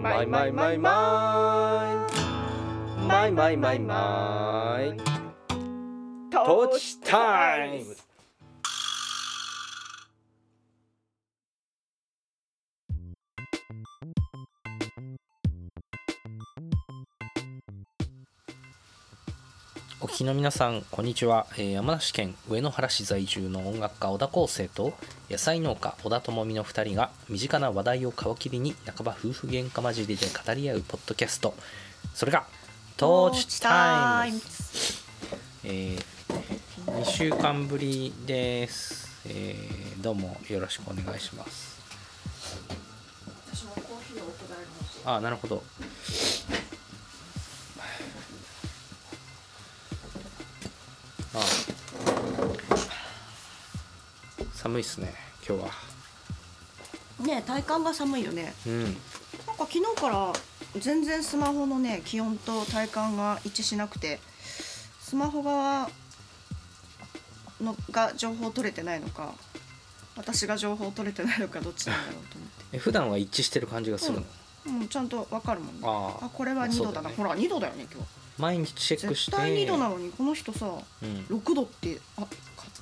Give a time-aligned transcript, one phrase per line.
[0.00, 0.78] マイマイマイマイ
[3.08, 4.96] マイマイマイマイ
[6.30, 7.96] トーチタイム
[20.18, 24.92] きの皆さんこんにちは、えー山梨県上野原市在住の音楽家小田康生と
[25.30, 31.54] 野菜農家小田智美の2人が身近な話題を皮切りに半ば夫婦喧嘩交じりで語り合うポッドキャスト。
[32.14, 32.46] それが
[32.96, 34.40] トーチタイム
[35.62, 35.96] え
[36.86, 41.78] 2週間ぶりです、えーどうもよろしくお願いします。
[45.04, 45.62] あなるほど
[54.68, 55.14] 寒いっすね
[55.46, 55.70] 今日は。
[57.26, 58.52] ね体感が寒いよね。
[58.66, 58.84] うん。
[58.84, 59.00] なんか
[59.60, 60.32] 昨日から
[60.78, 64.20] 全然スマホのね気温と体感が一致しなくて
[65.00, 65.88] スマホ側
[67.62, 69.32] のが情報取れてないのか
[70.16, 72.64] 私が情報取れてないのかどっちなんだろうと思って。
[72.76, 74.20] え普段は一致してる感じがする
[74.66, 75.80] の、もうちゃんとわかるもんね。
[75.82, 77.14] あこれは2度だな、ね。
[77.16, 78.04] ほら2度だよね今
[78.36, 79.30] 毎日チェ日ックして。
[79.30, 82.28] 絶対2度なのにこの人さうん、6度ってあ勝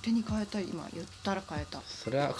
[0.07, 1.81] 手に変えた今言ったら変えた。
[1.85, 2.33] それは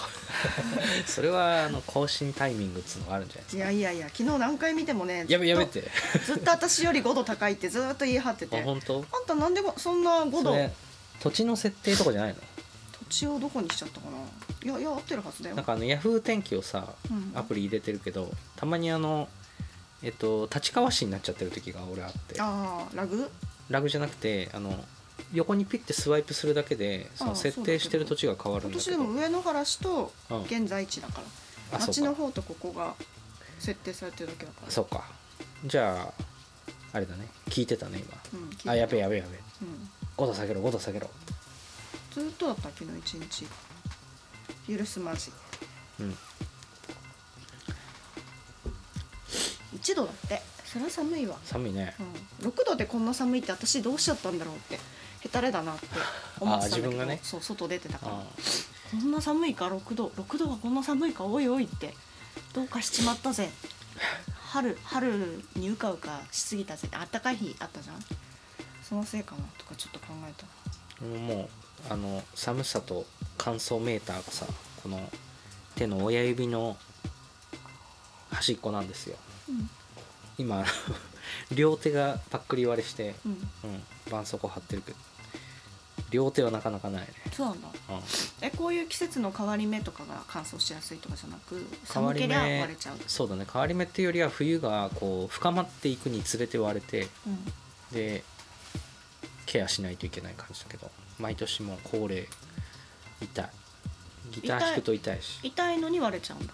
[1.05, 3.57] それはあの更新タイミングっつうのがあるんじゃないですか。
[3.57, 5.91] いやいやいや昨日何回見てもねやめずっとやめて
[6.25, 8.61] ずっと私より5度高いってずっと言い張ってあて。
[8.63, 9.05] 本当？
[9.11, 10.43] あんたなんでごそんな5度？
[10.43, 10.73] それ
[11.19, 12.39] 土地の設定とかじゃないの？
[12.99, 14.17] 土地をどこにしちゃったかな？
[14.63, 15.55] いやいや合ってるはずだよ。
[15.57, 17.33] なんかあのヤフー天気をさうん。
[17.35, 19.27] アプリ入れてるけどたまにあの
[20.01, 22.39] えっと立川市になっちゃってる時が俺あって。
[22.39, 23.29] ああラグ？
[23.69, 24.81] ラグじゃなくてあの
[25.33, 28.97] 横にピッてスワイプするだけでそのあ設定してる土地が変わるんだ私けど。
[28.97, 30.43] でも上野原市とうん。
[30.43, 31.21] 現在地だか
[31.71, 31.79] ら。
[31.79, 32.95] う町のか方とここが
[33.59, 34.71] 設定されてるだけだから。
[34.71, 35.03] そうか。
[35.65, 36.23] じゃあ
[36.93, 37.27] あれだね。
[37.49, 39.39] 聞いてたねうん聞いて今あやべえやべえやべえ。
[39.61, 39.89] うん。
[40.17, 41.09] 5度下げろ5度下げろ。
[42.11, 43.47] ずっとだった昨日一日。
[44.77, 45.31] 許すまじ。
[45.99, 46.17] うん。
[49.75, 50.41] 1度だって。
[50.65, 51.37] それは寒いわ。
[51.43, 51.95] 寒いね。
[52.41, 54.79] うん、6度でこんな寒いって私どうしちゃったんだろうって
[55.21, 55.87] へたれだなって
[56.39, 57.19] 思ってたんだけど自分がね。
[57.23, 58.13] そう外出てたから。
[58.13, 58.23] あ
[58.91, 61.93] こんな寒いか6度6度はこんな寒いかおいおいって
[62.53, 63.49] どうかしちまったぜ。
[64.47, 68.05] 春春にうかうかしすぎたぜあったかい日あったじゃん。
[68.81, 71.05] そのせいかなとかちょっと考えた。
[71.05, 71.49] ーも
[71.89, 73.05] うあの寒さと
[73.37, 74.45] 乾燥メーターがさ
[74.81, 75.11] この
[75.75, 76.77] 手の親指の
[78.31, 79.17] 端っこなんですよ。
[79.49, 79.69] うん。
[80.37, 80.63] 今
[81.53, 83.31] 両手がパックリ割れしてうん。
[83.31, 84.97] うん絆創膏貼ってるけど
[86.11, 87.67] 両手はなかなかないね、そうなんだ。
[87.89, 88.01] うん、
[88.39, 93.45] えこういう季節の変わり目とかが乾燥しやすいとかじゃなく変わり寒けり割れちゃう、そうだね。
[93.51, 97.45] 変わり目っていうよりは冬がこう深まっていくにつれて割れてうん、
[97.91, 98.23] で
[99.45, 100.89] ケアしないといけない感じだけど
[101.19, 102.29] 毎年もう恒例
[103.21, 103.49] 痛い。
[104.31, 105.39] ギター弾くと痛いし。
[105.43, 106.53] 痛いのに割れちゃうんだ。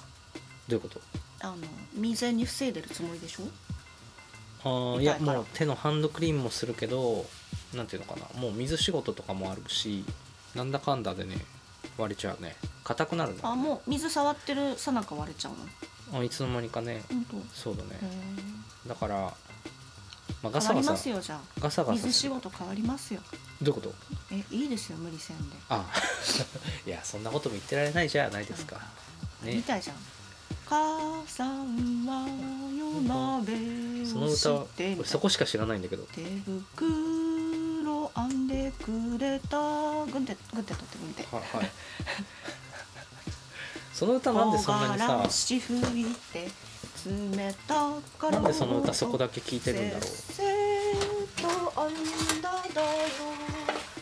[0.67, 0.99] どういうこと？
[1.41, 1.57] あの
[1.93, 3.43] 未然に防いでるつもりでしょ？
[4.65, 7.25] あいやもう手のハンドクリームもするけど
[7.73, 8.39] なんていうのかな。
[8.39, 10.05] もう水仕事とかもあるし
[10.55, 11.37] なんだかんだでね
[11.97, 12.55] 割れちゃうね。
[12.83, 15.53] 硬くなるんだあもう水触ってるさなか割れちゃう
[16.13, 16.19] の？
[16.19, 17.01] あいつの間にかね。
[17.53, 17.89] そうだね。
[18.85, 19.15] へだから、
[20.43, 20.91] まあ、ガサガサ。
[20.91, 23.21] ますよじゃガサあガサ水仕事変わりますよ。
[23.61, 23.95] どういうこと？
[24.31, 25.85] えいいですよ無理せんで、あ
[26.85, 28.79] いやそんなことも言ってられないじゃないですか。
[29.43, 29.55] ね。
[29.55, 29.95] みたいじゃん。
[30.65, 32.27] 母さんは
[32.77, 33.57] 夜鍋を
[34.13, 36.03] その歌はそこしか知らないんだけど。
[36.13, 39.57] 手袋編んでくれた
[40.05, 41.71] ぐんてぐんて取ってぐんてははい。
[43.93, 45.07] その歌なんでそんなにさ
[48.31, 50.03] なんでその歌そこだけ聴いてるんだろう。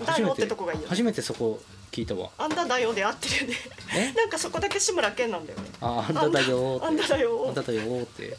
[0.06, 1.62] 初めてとこがいいよ初めてそこ
[1.92, 2.30] 聞いたわ。
[2.38, 3.58] あんだだよで合ってるよね。
[3.94, 4.14] え？
[4.14, 5.70] なんかそこだけ志村けんなんだよね。
[5.82, 8.38] ああんだだよーあんってだだよあんだだよーって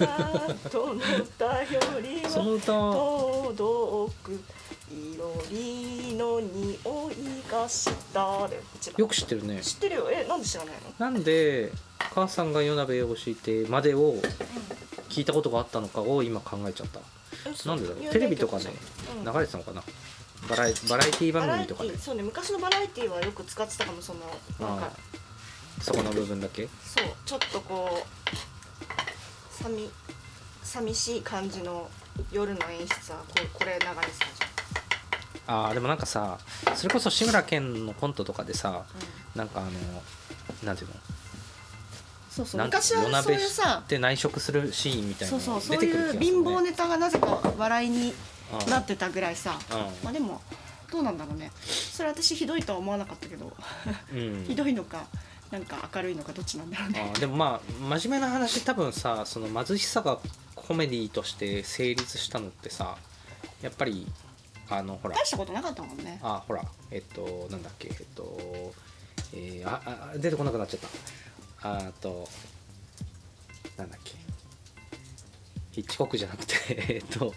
[2.28, 2.72] そのは歌。
[2.72, 4.08] は
[4.92, 6.76] いろりの匂い
[7.48, 8.48] がした
[8.96, 9.60] よく知ってるね。
[9.62, 10.08] 知ってるよ。
[10.10, 11.06] えなんで知らないの？
[11.10, 11.70] なんで
[12.12, 14.16] 母さんが夜鍋を敷いてまでを
[15.08, 16.98] 聞いたことがあったのかを今考えちゃった。
[16.98, 17.02] う。
[17.66, 18.10] なんでだろう？
[18.10, 18.74] テレビとかね曲
[19.18, 19.32] うん。
[19.32, 19.84] 流れてたのかな？
[20.48, 22.22] バラエバラエティ番組とかでバラエティそうね。
[22.24, 24.20] 昔のバラエティはよく使ってたかもその
[24.58, 24.90] なんか。
[25.80, 26.64] そこの部分だけ？
[26.84, 27.06] そう。
[27.24, 28.06] ちょっとこう
[29.62, 29.90] 寂
[30.62, 31.88] 寂しい感じの
[32.32, 34.02] 夜の演出はこうこれ流れてたじ
[35.46, 36.38] ああでもなんかさ
[36.74, 39.70] それこそ志村けんのコントとかでさゃん、なんかあの
[40.64, 40.94] なんていうの？
[42.30, 48.14] そうそう昔はそういうさして内食するシーンみたいなそうのそうそういう貧乏ネタがなぜか笑いに
[48.64, 48.70] うん。
[48.70, 49.58] なってたぐらいさ。
[49.70, 49.78] うん。
[50.04, 50.40] まあでも
[50.90, 51.50] どうなんだろうね。
[51.64, 53.52] それ私ひどいとは思わなかったけど。
[54.12, 54.44] うん。
[54.48, 55.06] ひどいのか
[55.50, 57.10] なんか明るいのかどっちなんだろうね。
[57.12, 57.60] あーでもま
[57.92, 60.18] あ真面目な話多分さその貧しさが
[60.54, 62.96] コメディとして成立したのってさ
[63.62, 64.06] やっぱり
[64.68, 65.16] あのほら。
[65.16, 66.18] 大したことなかったもんね。
[66.22, 68.72] あほらえっとなんだっけえっと
[69.32, 69.80] えー、あ
[70.14, 71.68] あ出てこなくなっちゃった。
[71.68, 72.28] あーと
[73.76, 74.14] なんだっけ。
[75.72, 76.54] ヒッチコックじゃなくて
[76.94, 77.32] えっと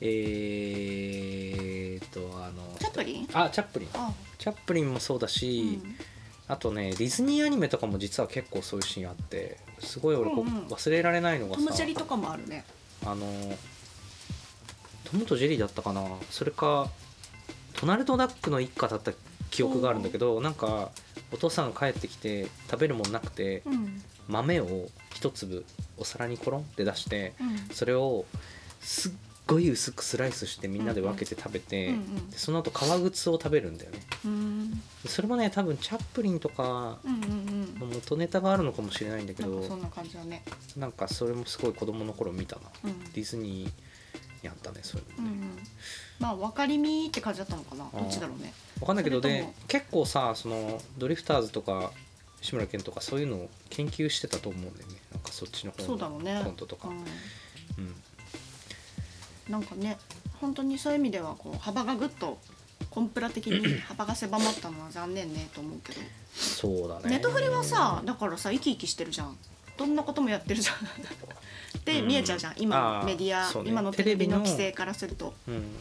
[0.00, 3.28] えー、っとあのチャップリン？
[3.34, 3.88] あチャップリン。
[3.94, 5.96] あチャップリンもそうだうし、ん
[6.46, 10.66] あとねディズニーアニメとかも実は結構そういうシーンあってすごい俺こう、うんうん。
[10.66, 12.64] 忘れられないのがさトム・ジェリとかもあるね。
[13.04, 13.26] あの
[15.04, 16.02] トムとジェリーだったかな。
[16.30, 16.90] それか
[17.74, 19.12] トナルドダックの一家だった
[19.50, 20.90] 記憶があるんだけどなんか
[21.32, 24.02] お父さんが帰ってきて食べるもんなくてうん。
[24.28, 25.64] 豆を一粒
[25.98, 27.74] お皿にコロンって出してうん。
[27.74, 28.26] それを
[28.80, 29.12] すっ
[29.46, 34.00] ごい薄くスライスしてみんなで分けて食べて、うんうんでその後革靴を食べるんだよね。
[34.24, 34.70] うん。
[34.70, 36.98] でそれもね多分チャップリンとか
[37.78, 40.42] 元ネタがあるのかもしれないんだけどなんかそんな感じだね。
[40.76, 42.62] なんかそれもすごい子供の頃見たな。
[42.84, 43.00] うん。
[43.04, 43.72] ディズニー
[44.42, 45.58] にあったねそういうのね、うんうん。
[46.18, 47.88] まあ分かりみって感じだったのかな。
[47.92, 48.52] どっちだろうね。
[48.80, 51.92] 分かんないけどね結構さそのドリフターズとか
[52.40, 54.96] 志村けんとかそういうのを研究してたと思うんだよね。
[55.12, 56.40] なんかそっちの方そうだろうね。
[56.44, 57.04] コントとか、ううんん
[59.48, 59.98] なんかね
[60.40, 62.38] 本当にそういう意味ではこう幅がぐっと
[62.90, 66.00] コンプラ的に 幅が狭まったのは残念ねと思うけど。
[66.34, 67.10] そうだね。
[67.10, 69.36] ネットフリはさだからさ生き生きしてるじゃん。
[69.76, 70.76] どんなこともやってるじゃん。
[71.84, 72.08] でうん。
[72.08, 72.54] 見えちゃうじゃん。
[72.56, 73.68] 今あーのメディア、ね。
[73.68, 75.34] 今のテレビのテレビの規制からすると。
[75.48, 75.76] うん、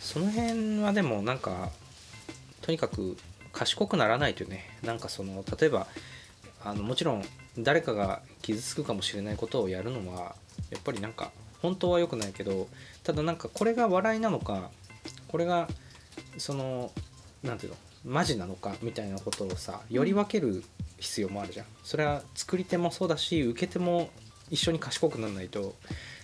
[0.00, 1.70] その辺はでもなんか
[2.62, 3.16] とにかく
[3.52, 4.78] 賢くならないとね。
[4.82, 5.86] なんかその例えば
[6.64, 7.24] あのもちろん
[7.58, 10.36] 誰かが傷つくかもしれないことをやるのは
[10.70, 11.30] やっぱりなんか
[11.62, 12.68] 本当は良くないけど
[13.02, 14.70] ただなんかこれが笑いなのか
[15.28, 15.68] これが
[16.38, 16.90] その
[17.42, 20.62] なんていうのマジなのかみたいなことをさより分ける
[20.98, 21.66] 必要もあるじゃん。
[21.82, 24.10] それは作り手もそうだし受け手も
[24.48, 25.76] 一緒に賢くならないとなんか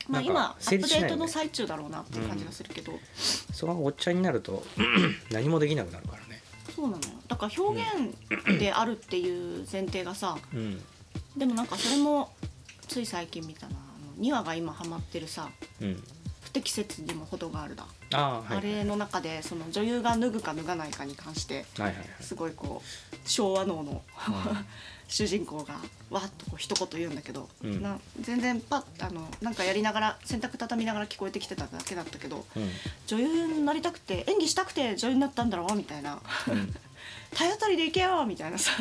[0.08, 2.92] まあ今アップデートの最中だろうなっていう感じがするけど、
[3.52, 4.62] そこがごっちゃになると
[5.30, 6.42] 何もできなくなるからね。
[6.74, 7.02] そうなのよ。
[7.28, 7.82] だから表
[8.48, 10.80] 現であるっていう前提がさうん。
[11.36, 12.30] でもなんかそれも
[12.88, 13.76] つい最近見たな
[14.22, 16.02] 2話が今ハマってるさうん、
[16.42, 22.06] 不適切にも程があるだ、ああはいあれの中でその女優が脱ぐか脱がないかに関してはいはいはい。
[22.20, 24.02] すごいこう昭和脳の
[25.08, 25.74] 主人公が
[26.08, 27.82] わっとこう一言言うんだけど、うん。
[27.82, 32.70] な全然パッあのなんかやりながら洗濯畳みながら聞こえてきてただけだったけどうん。
[33.06, 36.20] 女優になりたくて演技したくて女優になったんだろうみたいな。
[36.48, 36.74] うん。
[37.34, 38.72] 体当たりでいけよみたいなさ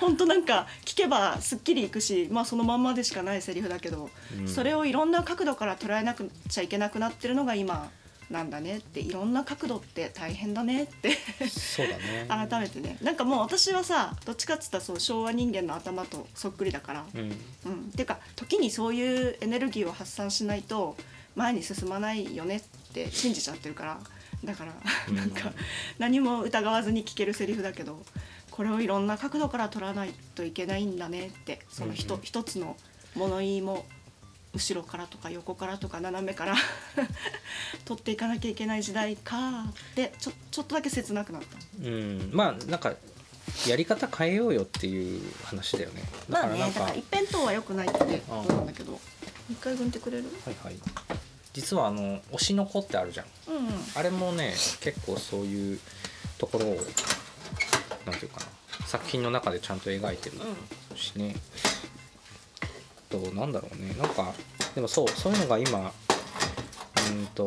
[0.00, 4.10] 本当なんか聞けばすっきりいくしまあそのまんまでしかないセリフだけど、
[4.40, 4.48] うん。
[4.48, 7.90] それをいろんな角度から捉えなくちゃいけなくなってるのが今
[8.30, 11.12] なんだねっていろんな角度って大変だねって
[11.48, 12.26] そうだね。
[12.48, 12.98] 改めてね。
[13.02, 17.20] なんかもう私はさどっちかっつったらそう昭和人間の頭とそっくりだから、うん。
[17.20, 17.34] うん、っ
[17.94, 20.96] ていうか時にそういうエネルギーを発散しないと
[21.36, 22.60] 前に進まないよねっ
[22.92, 23.98] て信じちゃってるから。
[24.44, 24.72] だから
[25.08, 25.16] うん。
[25.16, 25.52] なんか
[25.98, 28.04] 何も疑わずに聞けるセリフだけど
[28.58, 32.24] これをいろんな角度から取らないといけないんだねってその一うんうん。
[32.24, 32.76] 一つの
[33.14, 33.86] 物言いも
[34.52, 36.56] 後ろからとか横からとか斜めから
[37.86, 41.56] 取っていかなきゃいけない時代かってちょちょっとだけ切なくなった。
[41.80, 42.30] うん。
[42.32, 42.94] まあなんか
[43.68, 46.02] やり方変えようよっていう話だよね。
[46.02, 48.98] だまあからなんか、ねだから一辺倒は良くないってことなんだけど。
[49.48, 50.24] 一回分ってくれる？
[50.44, 50.76] はいはい。
[51.52, 53.26] 実はあの推しの子ってあるじゃん。
[53.46, 53.72] うんうん。
[53.94, 55.80] あれもね結構そういう
[56.38, 56.86] ところを
[58.08, 60.36] なんていうかな作品の中でちゃんと描いてる
[60.96, 61.34] しね、
[63.08, 63.94] となんだろうね。
[63.98, 64.32] なんか
[64.74, 65.92] でもそうそういうのが今
[67.10, 67.46] うんと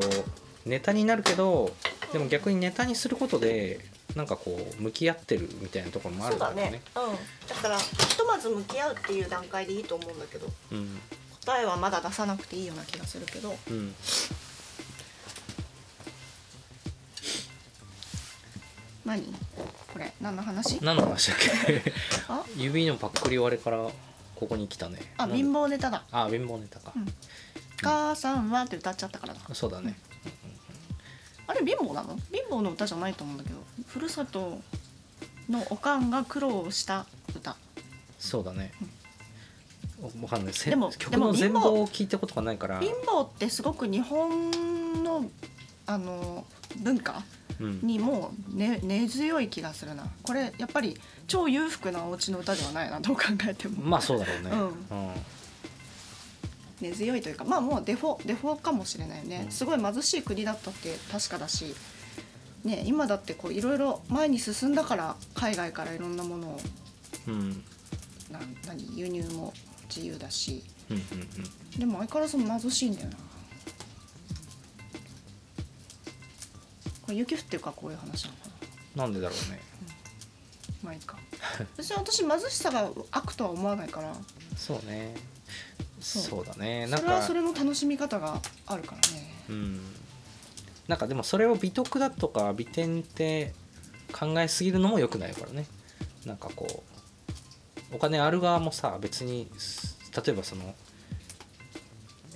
[0.65, 1.71] ネタになるけど
[2.11, 3.79] でも逆にネタにすることで
[4.15, 6.81] なんかこう向き合ってるみたいなところもあるんだろうね。
[6.95, 10.99] うん、だからひとまず向き合うっていう段階でいいと思うんだけどうん
[11.45, 13.55] 答えはまだ出さなくていいような気がするけど。
[13.69, 13.95] うん。
[19.03, 19.33] 何？
[20.21, 20.79] 何の話？
[20.83, 21.93] 何の話だっけ？
[22.27, 22.43] あ？
[22.55, 23.89] 指のパックリ割れから
[24.35, 24.99] ここに来たね。
[25.17, 26.03] なんであ貧乏ネタだ。
[26.11, 26.93] あ貧乏ネタか、
[27.81, 29.97] 「母さんは」って歌っちゃったからだそうだね、
[31.47, 32.17] あれ貧乏なの？
[32.31, 33.59] 貧乏の歌じゃないと思うんだけど。
[33.87, 34.61] ふるさと
[35.49, 37.57] のおかんが苦労した歌。
[38.19, 38.71] そうだね、
[40.21, 40.53] わかんない。
[40.53, 42.79] せでも曲でもの全貌貧乏を聞いたことがないから。
[42.79, 45.25] 貧乏ってすごく日本の
[45.87, 46.45] あの
[46.77, 47.13] 文化？
[47.13, 47.23] うん
[47.61, 50.05] にもう根根強い気がするな。
[50.23, 53.83] これやっぱり超裕福なお家の歌ではないなどう考えても。
[53.83, 54.49] まあそうだろうね。
[54.51, 54.59] うん。
[54.59, 54.75] うん。
[56.81, 59.51] 根強いというかまあもうデフォデフォかもしれないよね、うん。
[59.51, 61.75] すごい貧しい国だったって確かだし、
[62.63, 66.59] ね、今だってこういろいろ前に進んだから海外からいろんなものを
[67.27, 67.63] うん。
[68.31, 69.53] な何輸入も
[69.93, 70.63] 自由だし。
[70.89, 71.03] うんうん
[71.73, 71.79] うん。
[71.79, 73.17] でも相変わらず貧しいんだよな
[77.11, 78.49] 雪降ってるからこういう話なのか
[78.95, 79.03] な。
[79.03, 79.59] なんでだろうね。
[80.83, 81.17] まあいいか。
[81.77, 84.13] 別に私貧しさが悪とは思わないから。
[84.55, 85.15] そうね。
[85.99, 86.23] そう。
[86.23, 86.87] そうだね。
[86.87, 89.33] なんかそれはそれの楽しみ方があるからね。
[89.49, 89.81] うん。
[90.87, 93.53] なんかでもそれを美徳だとか美点って
[94.11, 95.65] 考えすぎるのも良くないからね。
[96.25, 96.83] なんかこ
[97.91, 100.75] うお金ある側もさ別にす例えばその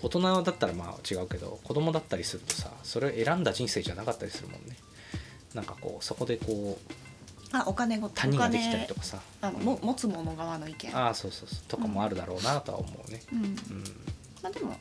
[0.05, 4.77] 大人だったらまあ違うけど子供だったりするとさそれを選んだ人生じゃなかったりするもんね。
[5.55, 6.95] なんかこうそこでこう
[7.51, 9.19] あお金ご谷ができたりとかさ。
[9.41, 10.95] あのも持つ者側の意見。
[10.95, 11.59] ああそうそうそう。
[11.67, 13.21] とかもあるだろうなとは思うね。
[13.33, 13.43] うん。
[13.45, 13.55] うん。
[14.43, 14.77] まあでも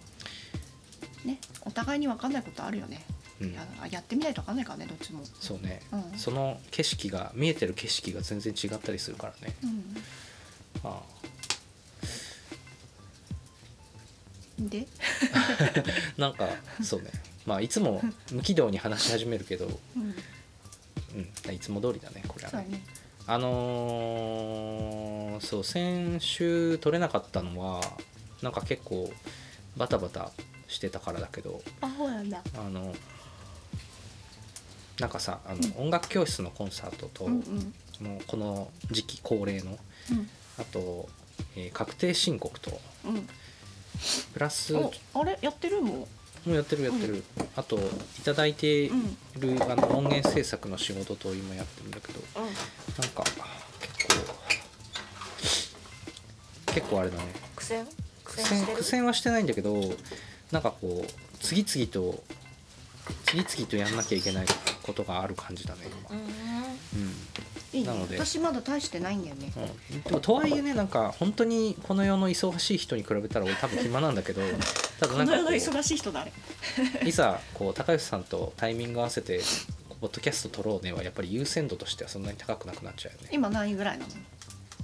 [1.24, 3.02] ねお互いに分かんないことあるよね、
[3.40, 3.52] うん。
[3.54, 6.18] ややってみないと分かんないからねどっちも、そうね、うん。
[6.18, 9.54] その景色が見えてる景色が全然違ったりするからね。
[9.62, 9.96] うん、
[10.84, 11.00] あ
[14.58, 14.86] で？
[15.32, 16.48] あ なんか
[16.82, 17.10] そうね。
[17.46, 18.00] まあいつも
[18.32, 20.14] 無軌道に話し始めるけど、うん。
[21.46, 22.68] うん、いつも通りだねこれはね。
[22.68, 22.84] ね。
[23.26, 27.80] あのーそう先週撮れなかったのは
[28.42, 29.12] なんか結構
[29.76, 30.30] バタバタ
[30.68, 32.42] してたからだけどあそうなんだ。
[32.56, 32.94] あの
[35.00, 38.06] なんかさあの、音楽教室のコンサートと、うんうん。
[38.06, 39.76] もうこの時期恒例の
[40.10, 40.28] うん。
[40.58, 41.08] あと、
[41.56, 43.28] えー確定申告とうん
[44.32, 45.38] プラスもおあれ？
[45.40, 46.08] やってるも
[46.46, 47.24] うやってるやってる、
[47.56, 47.80] あとい
[48.24, 49.16] ただいてううん。
[49.56, 52.44] る、あの音源制作の仕事と今やってるんだけどうん。
[52.44, 52.52] なん
[53.12, 53.24] か
[53.80, 54.06] 結
[56.66, 57.22] 構結構あれだね。
[57.56, 57.86] 苦戦？
[58.24, 59.94] 苦苦戦苦戦はしてないんだけど
[60.50, 61.10] なんかこう
[61.40, 62.22] 次々と
[63.26, 64.46] 次々とやんなきゃいけない
[64.82, 66.26] ことがある感じだね今、うん
[67.74, 67.88] いいね。
[67.88, 68.16] なので。
[68.18, 69.52] 私まだ大してないんだよね。
[69.90, 74.40] うん、でもとはいえねなんか本当にこの世の忙しい人に比べたら俺多分暇なんだけど
[75.00, 76.32] ただこなんかこうの世の忙しい人だあれ
[77.08, 79.40] いざこう高吉さんとタイミング合わせて
[80.00, 83.28] ポッドキャスト録ろうねはやっぱり優先度としてはそんなに高くなくなっちゃうよね。
[83.32, 84.10] 今何位ぐらいなの？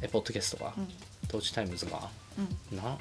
[0.03, 0.89] えポッドキャストが、うん。
[1.29, 2.09] トーチタイムズが
[2.73, 2.99] うんな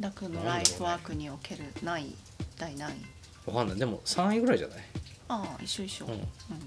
[0.00, 2.14] ダクのライフワークにおける何位？
[2.56, 2.94] 第何位？
[3.46, 3.78] わかんない。
[3.78, 4.78] でも3位ぐらいじゃない？
[5.28, 6.12] ああ一緒一緒、うん。
[6.12, 6.22] うん。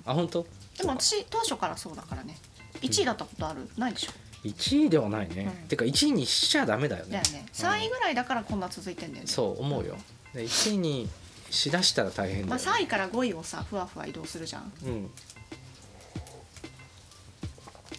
[0.06, 0.46] あ本当？
[0.80, 2.38] でも私当初からそうだからね。
[2.82, 4.12] 1位だったことある、ないでしょ
[4.46, 5.68] ？1位ではないね、うん。
[5.68, 7.12] てか1位にしちゃダメだよね。
[7.12, 7.46] だよね。
[7.52, 9.30] 3位ぐらいだからこんな続いてんだよね。
[9.30, 9.98] そう思うよ。
[10.34, 11.10] で1位に
[11.50, 14.72] しだしたら大変だまあ、よ、ね3位から5位をさふわふわ移動するじゃん。
[14.86, 15.12] うん。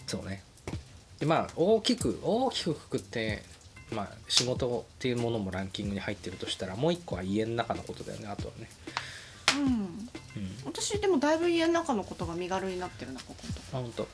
[0.07, 0.43] そうね。
[1.19, 3.43] でまあ大きく大きくくくって
[3.91, 8.69] まあ仕事っていうものもランキングに入ってるとしたらもう一個は家の中のことだよねあとはね。
[9.57, 10.09] うんうん
[10.65, 13.35] 私でもだいぶ家の中のことが身軽になってるなここ
[13.73, 14.07] あ本当。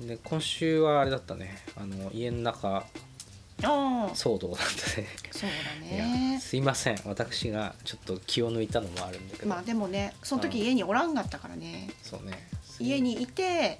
[0.00, 0.06] うん。
[0.06, 1.58] で今週はあれだったね。
[1.76, 2.84] あの家の中あ
[3.62, 4.10] あ。
[4.14, 5.08] 騒動だったね。
[5.30, 7.00] そうだいやねすいません。
[7.04, 10.64] 私がちょっと気を抜いたのもあるんだけど、まあでもねその時うん。
[10.64, 11.90] 家におらんかったからね。
[12.02, 12.48] そうね。
[12.78, 13.78] 家にいて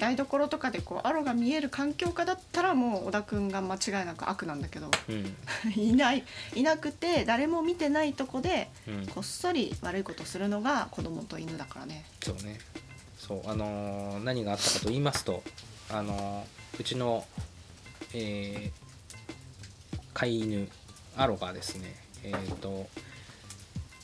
[0.00, 5.36] 台所とかでこうアロが見える環境下だったらもう小田君が間違いなく悪なんだけどうん。
[5.80, 9.06] いないいなくて誰も見てないとこでうん。
[9.06, 12.04] こっそり悪いことするのが子供と犬だからね。
[12.24, 12.58] そうね。
[13.16, 15.42] そうあのー何があったかと言いますと
[15.90, 17.24] あのーうちの
[18.14, 20.68] えー飼い犬
[21.16, 22.88] アロがですねえっ、と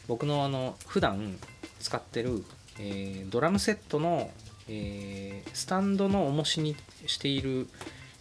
[0.06, 1.36] 僕のあの普段
[1.80, 2.44] 使ってる、
[2.78, 4.30] えードラムセットの、
[4.68, 7.68] えースタンドの重しにしている、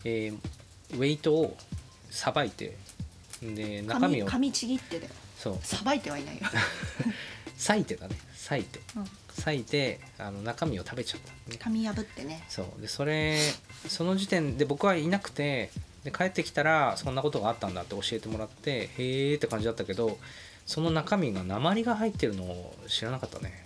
[0.04, 0.40] えー
[0.94, 1.58] ウェイトを
[2.12, 2.78] さばいて
[3.42, 5.58] で中身を髪髪ちぎってでそう。
[5.62, 6.42] さばいてはいないよ、
[7.58, 8.16] 裂いてだね。
[8.34, 8.80] 裂いて。
[8.96, 9.04] うん、
[9.38, 11.32] 裂いてあの中身を食べちゃった。
[11.32, 12.44] のね髪破ってね。
[12.50, 12.82] そう。
[12.82, 13.40] でそれ
[13.88, 15.72] その時点で僕はいなくて
[16.04, 20.18] で帰ってきたらそんなことがあったんだって教えてもらってへーって感じだったけど
[20.66, 23.65] その中身が鉛が入ってるのを知らなかったね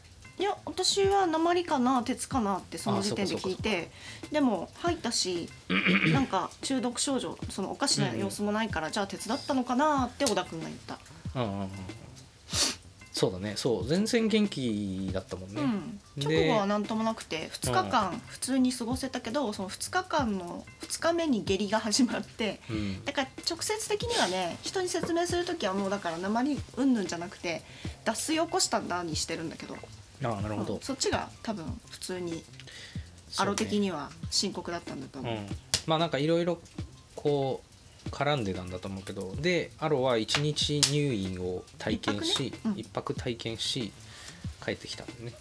[0.83, 3.91] 私は鉛かな鉄かなってその時点で聞いて
[4.31, 5.49] でも入ったし
[6.13, 10.97] なんか中毒症状そのおかしな様子もないから、じゃあ鉄だったのかなって小田君が言った、
[11.35, 11.69] うんうんうん
[13.11, 13.85] そうだねそう。
[13.85, 23.03] 全然元気だったもんね、うん、で直後は何ともなくて2日間普通に過ごせたけどその2日間の2日目に下痢が始まってうん。
[23.03, 27.61] だから直接的にはね人に説明する時はもうだから鉛うんぬんじゃなくて
[28.05, 29.75] 脱水を起こしたんだにしてるんだけど
[30.23, 32.43] ああなるほど、うんそっちが多分普通に
[33.37, 35.35] アロ的には深刻だったんだと思う。
[35.35, 35.47] うん、
[35.85, 36.59] まあなんかいろいろ
[37.15, 39.35] こう絡んでたんだと思うけど。
[39.35, 42.73] でアロは1日入院を体験し一泊ね？
[42.73, 42.79] うん。
[42.79, 43.91] 一泊体験し
[44.65, 45.33] 帰ってきたんだよね。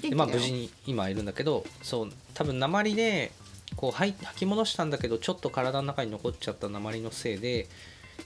[0.00, 3.32] でまあ無事に今いるんだけどそう多分鉛で
[3.76, 7.68] こう吐き戻したんだけどちょっと体の中に残っちゃった鉛のせいで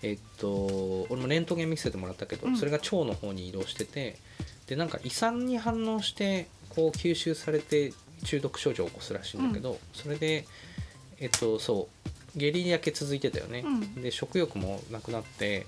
[0.02, 2.56] えっと俺もレントゲン見せてもらったけど、うん。
[2.56, 4.16] それが腸の方に移動してて
[4.70, 7.92] でなんか胃酸に反応してこう吸収されて
[8.24, 10.46] 中毒症状を起こすらしいんだけど、それで
[11.18, 11.88] えっとそ
[12.36, 13.94] う下痢だけ続いてたよね、うん。
[14.00, 15.66] で食欲もなくなって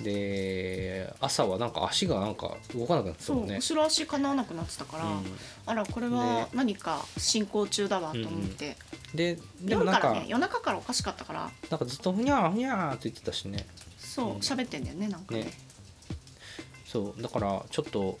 [0.00, 3.56] で朝はなんか足がなんか動かなくなってたそうもんね。
[3.56, 5.24] 後ろ足かなわなくなってたから、うん。
[5.66, 8.78] あらこれねは何か進行中だわと思って、
[9.14, 11.50] ででもなんからね夜中からおかしかったから。
[11.68, 13.66] なんかずっとふにゃーふにゃーって言ってたしね。
[13.98, 14.36] そううん。
[14.38, 15.42] 喋ってんだよねなんかね。
[15.44, 15.52] ね
[16.92, 18.18] そうだからちょっと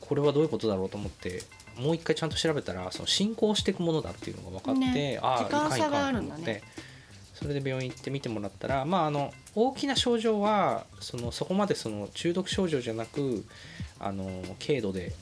[0.00, 1.42] これはどういうことだろうと思って
[1.78, 6.62] もう一回ちゃんと調べたらその進行していくものだっていうのが分かって、ねああ時間差があるんだね
[7.32, 13.44] それで病院行って見てもらったらまああの大きな症状はそのそこまでその中毒症状じゃなく
[14.00, 14.26] あの
[14.64, 15.12] 軽度で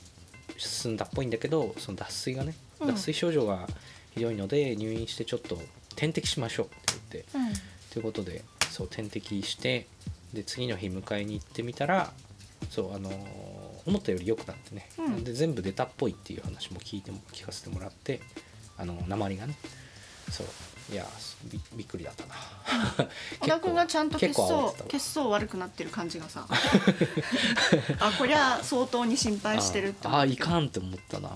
[0.57, 2.89] 進んだっぽいんだけどその脱水がねうん。
[2.89, 3.69] 脱水症状が
[4.13, 5.59] ひどいので入院してちょっと
[5.97, 6.77] 点滴しましょうって
[7.13, 7.53] 言ってうん。
[7.93, 9.87] ということでそう点滴して
[10.33, 12.13] で次の日迎えに行ってみたら
[12.71, 15.25] そうあのー思ったより良くなってね、うん。
[15.25, 18.21] で全部出たっぽいっていう話も聞いても聞かせてもらって
[18.77, 19.55] あの鉛がね。
[20.31, 20.47] そう。
[20.93, 21.07] いや
[21.45, 22.35] びびっくりだったな。
[23.41, 26.47] 小田君がちゃんと血相血相悪くなってる感じがさ。
[28.01, 31.31] あこりゃ相当に心配してるってああいかんって思ったな。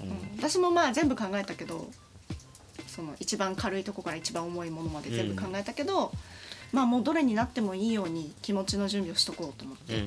[0.00, 0.36] うん、うん。
[0.38, 1.88] 私もまあ全部考えたけど
[2.86, 6.12] その一番軽いとこから一番重いものまで全部考えたけど、
[6.72, 10.02] まあもうどれになってもいいように気持ちの準備をしとこうと思って、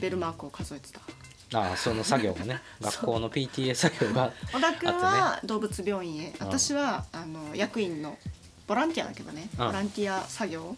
[0.00, 1.00] ベルマークを数えてた。
[1.00, 2.60] うんああその作業がね。
[2.80, 6.34] 学校の PTA 作業が 小田君は動物病院へ、ん。
[6.40, 8.18] 私はあの役員の
[8.66, 9.66] ボランティアだけどね、うん。
[9.66, 10.76] ボランティア作業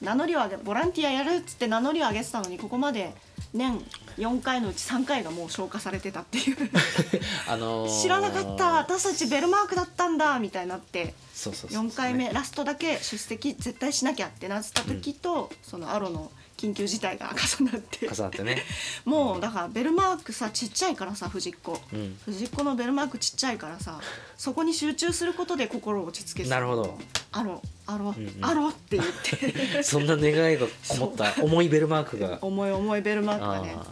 [0.00, 3.12] 名乗りを上げボランティアやるっつって名乗りを上げてたのにここまで
[3.52, 3.82] 年
[4.18, 6.56] 4回のうち3回がもう消化されてたっていう。
[7.48, 18.08] あのー知らなかった私たちベルマークだったんだみたいになってそうそうそう4回目ラストだけ出席絶対しなきゃってなってた時と、そのアロの緊急事態が重なって。
[18.12, 18.64] 重なってね。
[19.06, 21.80] もうだからベルマークさちっちゃいからさ藤子。
[21.92, 22.18] うん。
[22.24, 24.00] 藤子のベルマークちっちゃいからさ
[24.36, 26.98] そこに集中することで心を落ち着けてなるほど。
[27.30, 28.44] アロアロ、んうん。
[28.44, 29.82] アロって言って。
[29.86, 32.38] そんな願いがこもった重いベルマークが。
[32.42, 33.86] 重い重いベルマークがねあ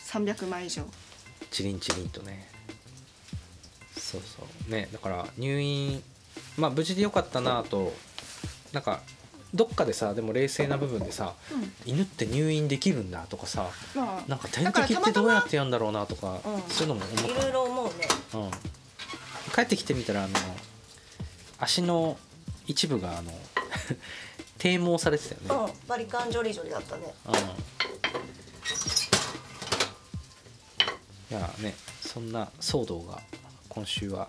[0.00, 0.82] 300枚以上。
[0.82, 0.86] ー
[1.50, 2.48] チリンチリンとね。
[3.98, 4.70] そうそう。
[4.70, 6.00] ねだから入院
[6.56, 7.92] まあ無事でよかったなと
[8.72, 9.00] なんか
[9.56, 11.72] どっかでさでも冷静な部分でさうん。
[11.84, 16.62] 犬って入院できるんだとかさまあなんか点滴ってどうやってやるんだろうなとかうん。
[16.68, 17.26] そういうのも思った。
[17.26, 17.92] いろいろ思うね。
[18.34, 18.50] うん、
[19.54, 20.34] 帰ってきてみたらあの
[21.58, 22.16] 足の
[22.66, 23.32] 一部があの
[24.58, 25.88] 低毛されてたよね、うん。
[25.88, 27.14] バリカンジョリジョリだったね。
[27.26, 27.34] うん、
[31.36, 33.20] いやねそんな騒動が
[33.68, 34.28] 今週は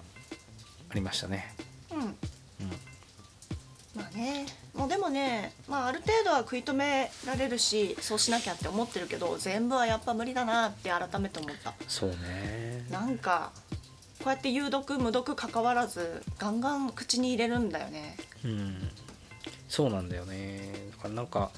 [0.90, 1.54] ありましたね、
[1.92, 2.18] うんうん、
[3.98, 4.46] まあね。
[4.74, 11.74] もうでもね、まあ、ある程度は食い止められるしそうしなきゃって思ってるけど全部はやっぱ無理だなって改めて思った。
[11.88, 12.86] そうね。
[12.92, 13.52] なんか
[14.20, 18.18] こうやって有毒無毒関わらずガンガン口に入れるんだよね。
[18.46, 18.90] うん。
[19.68, 20.72] そうなんだよね。
[20.92, 21.52] だからなんか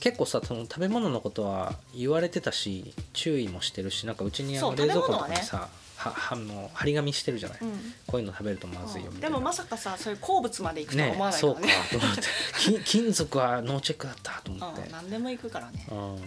[0.00, 5.68] 結構さその食べ物のことは言われてたし注意もしてるしなんかうちに冷蔵庫とかにさは
[6.10, 7.70] はあの張り紙してるじゃない、うん。
[8.06, 9.36] こういうの食べるとまずいよみたいな。
[9.36, 12.22] でもまさかさそういう好物まで行くとはね思わないかそうからねと思って。
[12.58, 14.82] 金金属はノーチェックだったと思って。
[14.82, 15.86] うん、何でも行くからね。
[15.90, 16.18] うん。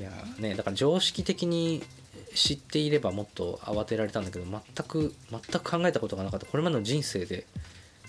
[0.00, 1.84] いやねだから常識的に
[2.34, 6.46] 知っていればもっと慌てられたんだけど全く全く考えたことがなかった。
[6.46, 7.46] これまでの人生で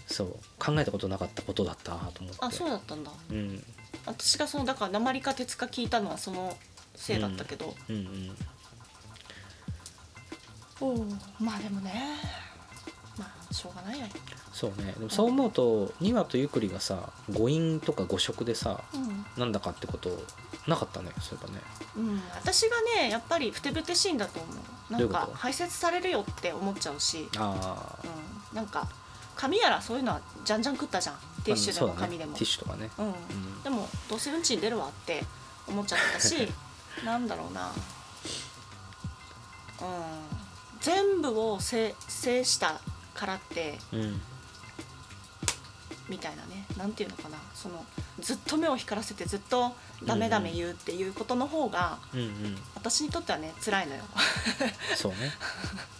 [0.07, 2.37] そう考えたことなかったことだったなと思って。
[2.41, 3.11] あそうだったんだ。
[3.29, 3.63] うん。
[4.05, 6.57] 私がそのだから鉛か鉄か聞いたのはその
[6.95, 8.35] せいだったけど、うんうんおう
[11.39, 12.19] まあでもね。
[13.17, 14.05] まあしょうがないよ
[14.51, 14.93] そうね。
[14.97, 19.25] でもそう思うと2話とゆっくりがさ誤飲とか誤食でさうん。
[19.37, 20.09] なんだかってこと
[20.67, 21.61] なかったねそういえばね。
[21.97, 24.93] うん、私がねやっぱりふてぶてしいんだと思う。
[24.93, 25.27] などういうこと？
[25.27, 28.07] んか排泄されるよって思っちゃうし、ああ
[28.51, 28.87] うん、なんか
[29.35, 31.15] 紙やらそういうのはじゃんじゃん食ったじゃん。
[31.43, 32.33] ティッシュでも紙でも。
[32.33, 32.89] ティッシュとかね。
[32.97, 33.09] うん。
[33.09, 33.63] ん。
[33.63, 35.23] でもどうせうんちに出るわって
[35.67, 36.51] 思っちゃってたし
[37.05, 37.71] なんだろうな。
[39.81, 40.44] うん
[40.85, 42.79] 全部を制制した
[43.15, 44.21] からってうん。
[46.07, 46.67] みたいなね。
[46.77, 47.37] なんていうのかな。
[47.55, 47.83] その
[48.19, 49.71] ずっと目を光らせてずっと
[50.03, 52.57] ダメダメ言うっていうことの方が、うんうん。
[52.75, 54.03] 私にとってはね辛いのよ。
[54.95, 55.33] そうね。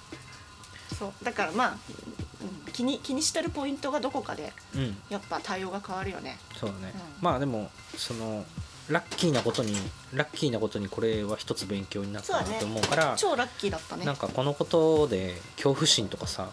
[1.00, 1.26] そう。
[1.26, 1.78] だからまあ、
[2.42, 4.98] うん、気に気にしてるポイントがどこかでうん。
[5.10, 6.38] やっぱ対応が変わるよね。
[6.60, 7.02] そうだね、うん。
[7.22, 8.46] まあでもその
[8.90, 9.76] ラッキーなことに
[10.14, 14.06] ラッキーなことにこれは一つ勉強になったなと思うから超ラッキーだったね。
[14.06, 16.50] なんかこのことで恐怖心とかさ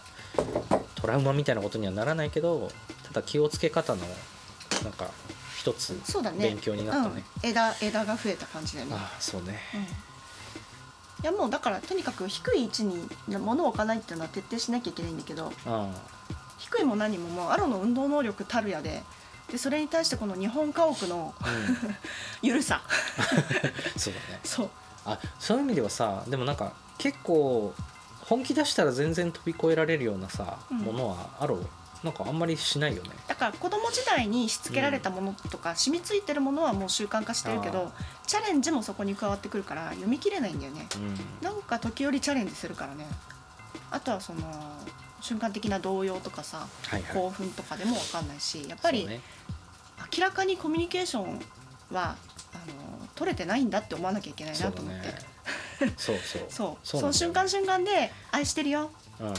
[0.94, 2.70] トラウマみたいなことにはならないけど
[3.04, 4.00] ただ気をつけ方の
[4.82, 5.10] なんか
[5.58, 6.00] 一つ
[6.38, 7.24] 勉強になったね。
[7.42, 8.94] うん、枝枝が増えた感じだよね。
[8.96, 9.60] ああそうね。
[9.74, 9.80] うん。
[9.80, 9.86] い
[11.22, 15.94] やもうだからとにかく低い位置に物を置かないっていうのは徹底しなきゃいけないんだけどあ
[16.58, 19.04] 低いも何ももうアロの運動能力たるやで
[19.52, 21.96] でそれに対してこの日本家屋のあうん。
[22.40, 22.80] ゆるさ。
[23.98, 24.40] そうだね。
[24.42, 24.70] そう。
[25.04, 27.74] あそういう意味ではさでもなんか結構
[28.20, 30.78] 本気出したら全然飛び越えられるようなさ、うん。
[30.78, 31.56] ものはある
[32.02, 33.10] なんかあんまりしないよね。
[33.28, 37.92] だから子供時代にしつけられたものとか、染みついてるものはもう習慣化してるけど
[38.26, 40.88] チャレンジもそこに加わってくるから読み切れないんだよね。
[40.96, 41.16] うん。
[41.42, 43.06] なんか時折チャレンジするからね
[43.92, 44.40] あとはその
[45.20, 47.14] 瞬間的な動揺とかさはいはい。
[47.14, 49.20] 興奮とかでも分かんないしやっぱりね。
[50.16, 51.40] 明らかにコミュニケーション
[51.90, 52.16] は
[52.52, 55.06] あの取れてないんだって思わなきゃいけないなと思って。
[55.86, 55.94] ね。
[55.96, 56.46] そうそう。
[56.50, 56.86] そう。
[56.86, 58.90] その瞬間瞬間で「愛してるよ。
[59.20, 59.34] うん。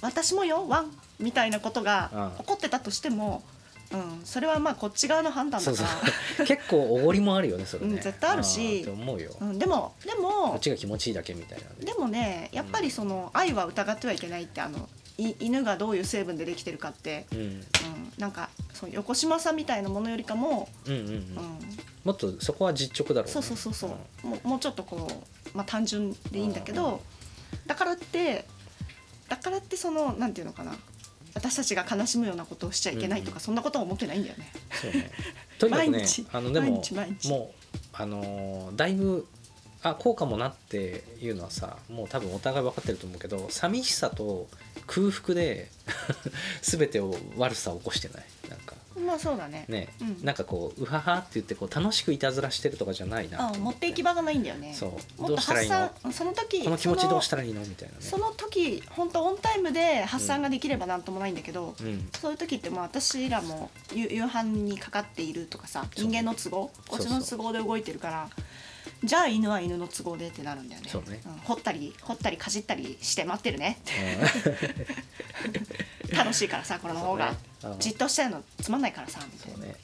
[0.00, 2.38] 私もよワン」みたいなことがうん。
[2.38, 3.42] 起こってたとしても、
[3.92, 6.46] うん、それはまあこっち側の判断そうだかそらう。
[6.48, 8.60] 結構おごりもあるよねそれね、うん絶対あるし。
[8.60, 11.74] ーって思うよ、うん、でもでこもっちが気持ちいいだけみたいなね。
[11.80, 17.66] でもねやっぱりその愛は疑ってはいけないってあのい犬がどういう成分でできてるかって、うん、うん、
[18.18, 21.08] なんかそう横島さんみたいなものよりかも、うんうんうん。
[21.08, 21.58] うん。
[22.04, 23.32] もっとそこは実直だろうね。
[23.32, 23.86] そうそうそうそ
[24.24, 27.00] う、もうもうちょっとこう、まあ、単純でいいんだけど、
[27.66, 28.44] だからって
[29.28, 30.76] だからってそのなんていうのかな
[31.36, 34.50] 私たちが悲しむようなことをしちゃいけないとか、うんそんなことは思ってないんだよね。
[34.80, 35.10] そうね。
[35.60, 36.26] とにかくね毎日。
[36.32, 36.82] あのでも
[37.24, 39.26] もうあのーだいぶ
[39.82, 44.48] あこうかもなっていうのはさもう多分お互い分かってると思うけど寂しさと
[44.86, 45.70] 空腹で
[46.62, 48.24] 全てを悪さを起こしてない。
[48.48, 49.66] なんかまあそうだね。
[49.68, 50.24] ね、うん。
[50.24, 54.72] なんかこううははって言ってこう楽しくいたずらしてるとかじゃないなあ持っていき場がないんだよね。
[54.74, 54.90] そう。
[54.90, 55.76] もっとどうしたらいいの？
[55.76, 57.60] 発散その時この気持ちどうしたららいいの？
[57.60, 58.00] みたいなね。
[58.00, 62.08] その時本当オンタイムで発散ができればなんともないんだけど、うん。
[62.18, 66.08] そういう時ってまあ私らも夕夕飯にかかっているとかさそう。
[66.08, 68.30] 人間の都合こっちそうそうの都合で動いてるから
[69.04, 70.88] じゃあ犬は犬の都合でってなるんだよね。
[70.88, 71.16] そうね。
[71.18, 71.20] ん。
[71.44, 73.78] 掘ったり掘ったりかじったりして待ってるね
[76.10, 76.16] うん。
[76.16, 77.38] 楽しいからさこれの方が、ね。
[77.64, 77.78] うん。
[77.78, 79.76] じっとしてるのつまんないからさみたいな、そうね。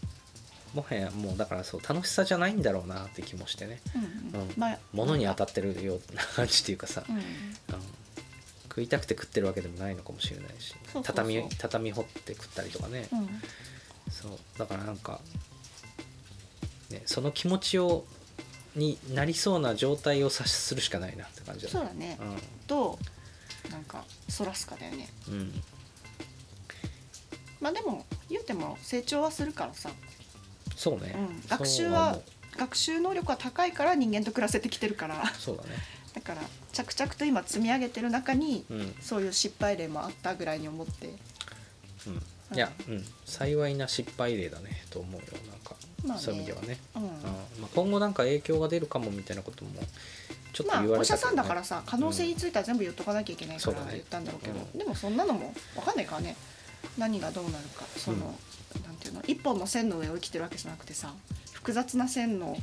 [0.75, 3.81] もはやもうだからそう楽しさじゃないんだろうなって気もしてね。
[3.95, 4.49] うんうん。
[4.49, 4.55] うん。
[4.57, 7.17] まあ物に当たってるような感じっていうかさ、うん。
[7.17, 7.23] うん。
[8.69, 10.75] 食いたくて食ってるわけでもないのかもしれないし。
[11.03, 13.43] 畳畳掘って食ったりとかね、うん。
[14.11, 14.59] そう。
[14.59, 15.21] だからなんか、
[16.89, 18.07] ね、その気持ちを
[18.75, 22.19] になりそうな状態を察するしかないなって感じだそうだね、
[22.67, 22.99] ど
[23.69, 25.09] うなんかそらすかだよね。
[25.29, 25.63] うん、うん、
[27.61, 29.91] まあでも言うても成長はするからさ、
[30.77, 32.19] そうね、うん、学習は
[32.57, 35.25] 学習能力は高いから人間と暮らせてきてるから。
[35.39, 35.71] そうだね。
[36.13, 41.15] だから着々と今積み上げてる中にうん、そういう失敗例もあったぐらいに思って。
[42.07, 45.62] うん、いや、うん、幸いな失敗例だねと思うよなんか、
[46.05, 46.23] まあね。
[46.23, 47.03] そういう意味ではね、うん。
[47.03, 47.09] うん。
[47.11, 47.17] ま
[47.65, 49.71] あ、今後なんか影響が出るかもみたいなことも
[50.53, 56.37] ちょっとまあ言わお医者さんだからさ可能性については全部言っとかなきゃいけないから言ったんだろうけど、うんでもそんなのも分かんないからね。
[56.99, 57.85] 何がどうなるか。
[57.97, 58.19] その、
[58.85, 59.23] なんていうの？
[59.27, 61.13] 一本の線の上を生きてるわけじゃなくてさ
[61.53, 62.57] 複雑な線の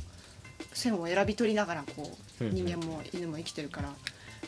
[0.72, 2.54] 線を選び取りながらこううんうん。
[2.54, 3.88] 人間も犬も生きてるから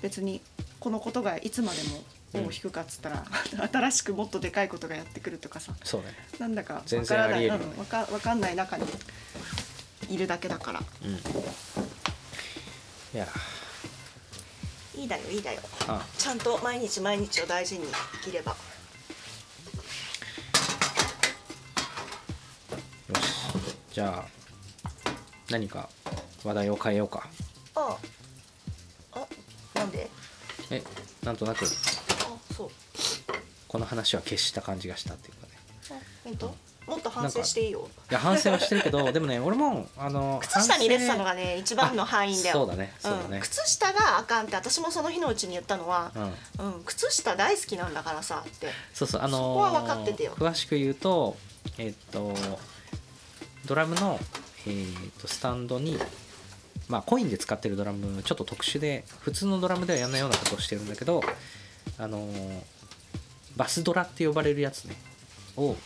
[0.02, 0.40] 別に
[0.78, 2.02] このことがいつまでも尾
[2.34, 3.24] を引くかっつったら、
[3.72, 5.74] 新しくもっとでかいことがやってくるとかさ。
[5.84, 6.14] そうね。
[6.38, 8.86] なんだか全わからない、ねうんわかわかんない中に
[10.08, 10.82] いるだけだから。
[11.04, 11.14] うん。
[11.14, 11.18] い
[13.14, 13.26] や。
[14.94, 15.60] いいだよいいだよ。
[15.88, 16.04] あ。
[16.18, 17.86] ちゃんと毎日毎日を大事に
[18.24, 18.56] 生きれば。
[23.08, 23.76] よし。
[23.92, 24.28] じゃあ
[25.50, 25.88] 何か
[26.44, 27.28] 話題を変えようか。
[27.74, 27.96] あ
[29.12, 29.26] あ
[29.74, 30.10] なんで？
[30.70, 30.82] え
[31.22, 31.66] なんとなく
[33.72, 35.52] この話は消した感じがしたっていうかね。
[35.90, 36.54] あ本当？
[36.86, 37.88] もっと反省していいよ。
[38.10, 42.52] いや反省はしてるけど でもね俺もあの靴下に入れてたの反がね一番の敗因だよ。
[42.60, 43.38] そうだねそうだね。
[43.38, 46.20] ん、靴下があかんって私もその日のうちに言ったのは省、
[46.62, 48.68] うん、うん、靴下大好きなんだからさって。
[48.92, 50.34] そうそうあのーそこは分かっててよ。
[50.36, 51.36] 詳しく言うと
[51.78, 52.34] えっと
[53.64, 54.20] ドラムの、
[54.66, 55.98] えー、とスタンドに
[56.88, 61.22] まあコインで使ってるドラムちょっと特殊で普通のドラムではやんないようなことをしてるんだけど
[61.96, 62.62] あのー
[63.56, 64.96] バスドラって呼ばれるやつね。
[65.56, 65.76] を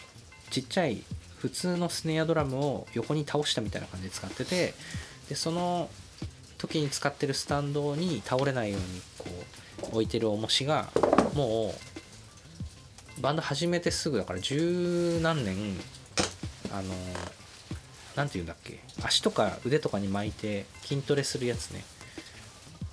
[0.50, 1.02] ちっちゃい
[1.38, 4.74] 普通のスネアドラムを横に倒したみたいな感じで使ってて
[5.29, 5.88] でその
[6.59, 9.26] 時に使ってるスタンドに倒れないようにこ
[9.90, 10.88] う置いてる重しが
[11.35, 11.74] も
[13.18, 15.57] うバンド始めてすぐだから十何年
[16.72, 16.94] あの
[18.14, 21.85] なんて言うんだっけ足とか腕とかに巻いて筋トレするやつね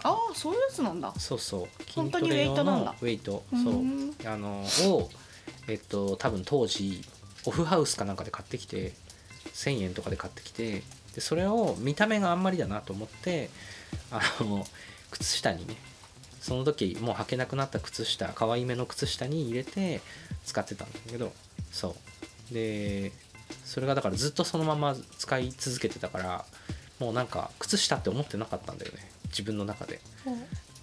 [0.03, 1.13] ああそういうやつなんだ。
[1.17, 1.67] そうそう。
[1.95, 2.91] 本当に筋トレ用ウェイトなんだ。
[2.91, 3.43] のウェイト。
[3.53, 3.73] うそう。
[3.75, 4.15] ん。
[4.25, 5.09] あのを
[5.67, 7.01] えっと多分当時
[7.45, 8.93] オフハウスかなんかで買ってきて
[9.53, 10.83] 1000円とかで買ってきて
[11.15, 13.49] でそれを見た目があんまりだなと思って
[14.11, 14.65] あの
[15.11, 15.75] 靴下にね
[16.41, 20.01] その時もう履けなくなった靴下可愛いめの靴下に入れて
[20.45, 21.31] 使ってたんだけど
[21.71, 21.95] そ
[22.51, 22.53] う。
[22.53, 23.11] で
[23.65, 26.45] それがだからずっとそのまま使い続けてたから
[26.99, 29.99] もうなんか靴下って思ってなかったんだよね自分の中で。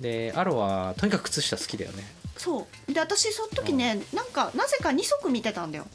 [0.00, 2.04] でアロはとにかく靴下好きだよね。
[2.36, 2.92] そう。
[2.92, 5.86] で私その時ね、なんかなぜか2足見てたんだよ。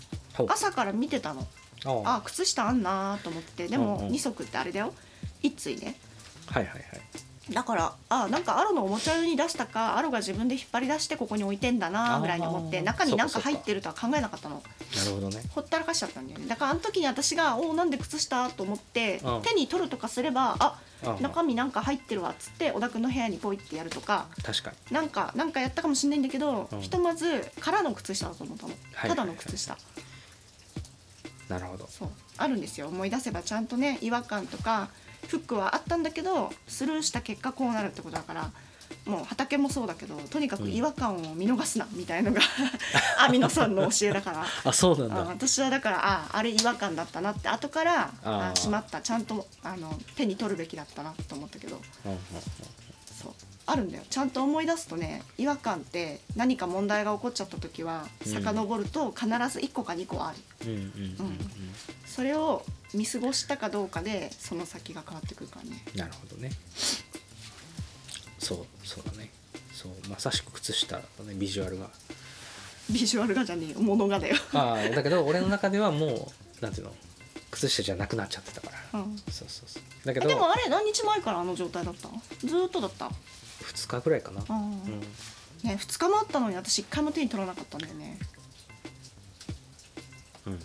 [0.47, 1.47] 朝から見てたの。
[1.85, 2.21] ああ。
[2.25, 4.13] 靴下あんなと思ってでもうんうん。
[4.13, 4.93] 2足ってあれだよ。
[5.41, 5.95] 一対ね。
[6.47, 6.83] はいはいはい
[7.51, 13.49] だからあなんかアロのおもちゃ用に出したかアロが自分で引っ張り出してここに置いてんだなぐらいに思って中になんそうか。
[13.49, 14.63] 入ってるとは考えなかったの。
[14.95, 15.43] なるほどね。
[15.53, 16.47] ほったらかしちゃったんだよね。
[16.47, 19.41] だからあの時に私が「おおなんで靴下?」と思ってうん。
[19.43, 24.77] 手に取るとかすれば「ああ中身なんか入ってるわ」っつって小田君の部屋にポイってやるとか確かに。
[24.95, 26.81] なんかなんかやったかもしれないんだけど、うん。
[26.81, 29.09] ひとまず空の靴下だと思ったの、はい。
[29.09, 29.77] ただの靴下。
[31.47, 31.87] なるほど。
[31.87, 32.09] そう。
[32.37, 32.87] あるんですよ。
[32.87, 34.89] 思い出せばちゃんとね違和感とか
[35.27, 38.51] フックはあったんだけどスルーした結果こうなるってことだから
[39.05, 42.41] もう畑もそうだけどとにかく違和感を見逃すなみたいのが
[43.19, 44.45] アミノさんの教えだから。
[44.63, 45.21] あそうなんだ。
[45.21, 49.01] あ私はだからああれ違和感だったなって後からあしまった。
[49.01, 51.81] ちゃんとあの手に取るべきだったなと思ったけど。
[53.67, 54.03] あるんだよ。
[54.09, 58.31] ちゃんと思い出すとね違和感って何か問題が起こっちゃった時はうん。
[58.31, 60.37] 遡ると必ず1個か2個ある、
[62.05, 62.63] それを
[62.95, 65.83] 見過ごしたかどうかでその先が変わってくるからね。
[65.95, 66.51] なるほどね。
[68.39, 69.29] そうそうだね。
[69.73, 71.33] そうまさしく靴下だね。
[71.35, 71.89] ビジュアルが。
[72.89, 73.79] ビジュアルがじゃねえよ。
[73.79, 76.93] 物がだよ、ああだけど俺の中ではもうなんていうの？
[77.51, 78.99] 靴下じゃなくなっちゃってたから。
[78.99, 79.83] うん、そうそうそう。
[80.05, 82.09] だけえどでもあれ何日前からあの状態だった？
[82.47, 84.43] ずーっとだった？2日ぐらいかな。
[84.47, 84.99] うん。
[85.63, 88.19] ね2日もあったのに私1回も手に取らなかったんだよね。
[90.45, 90.59] うん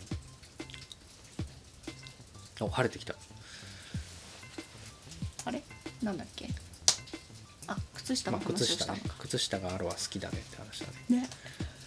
[2.64, 3.14] お晴れてきた。
[5.44, 5.62] あれ？
[6.02, 6.48] なんだっけ？
[7.66, 11.20] あ靴下のまあ靴下ね話をしたのか、靴下があるは好きだねって話だね。
[11.22, 11.28] ね。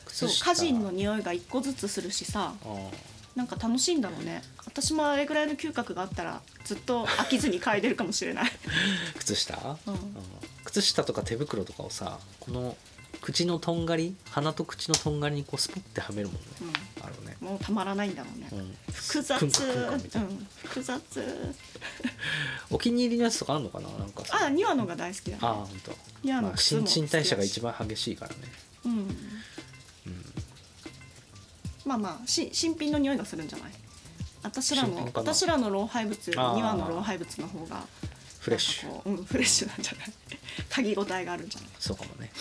[0.07, 0.51] そう靴下。
[0.51, 2.91] 歌人の匂いが1個ずつするしさあー
[3.36, 4.41] なんか楽しいんだろうね。
[4.65, 8.51] 私もあれぐらいの嗅覚があったらずっと飽きずに嗅いでるかもしれない。
[9.17, 9.97] 靴下、うん。
[10.65, 12.77] 靴下とか手袋とかをさこの
[13.21, 16.41] 口のとんがり鼻と口のとんがりにこうスポッてはめるもんね、
[17.02, 19.41] あるね、うん、もうたまらないんだろうね、うん、複雑。
[19.41, 21.02] うん、複雑。
[22.69, 23.89] お気に入りのやつとかあるのかな？
[23.97, 24.45] なんかさ。
[24.45, 25.39] あニワのが大好きだね。
[25.41, 25.93] あ本当。
[26.23, 28.38] ニワのまあ靴も新陳代謝が一番番激しいからね。
[28.86, 28.91] うん。
[28.91, 29.06] うん。
[31.86, 33.71] まあまあし新品の匂いがするんじゃない？
[34.41, 37.86] 私らの私らの老廃物よりの老廃物の方が
[38.39, 39.02] フレッシュ。
[39.06, 40.13] ううん、フレッシュなんじゃない？
[40.69, 41.69] 嗅ぎ応えがあるんじゃない？
[41.80, 42.32] そうかもね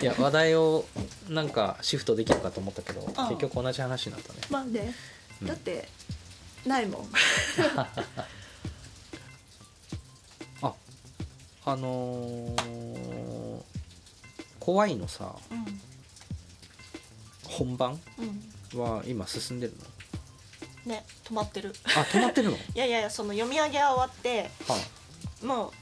[0.00, 0.84] いや話題を
[1.28, 3.28] なんかシフトできるかと思ったけどああ。
[3.28, 4.38] 結局同じ話になったね。
[4.50, 4.94] まあね。
[5.40, 5.48] うん。
[5.48, 5.88] だって、
[6.66, 7.08] ないもん。
[10.62, 10.74] あ
[11.64, 13.62] あのー
[14.60, 15.80] 怖いのさうん。
[17.44, 18.00] 本番
[18.74, 18.80] うん。
[18.80, 19.72] は今進んでる
[20.86, 20.92] の？
[20.94, 21.72] ね止まってる。
[21.84, 22.56] あ止まってるの？
[22.74, 24.78] いやいやその読み上げは終わっては
[25.44, 25.72] もう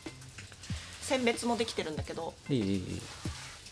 [1.10, 2.34] 選別もできてるんだけど。
[2.48, 3.02] いいいい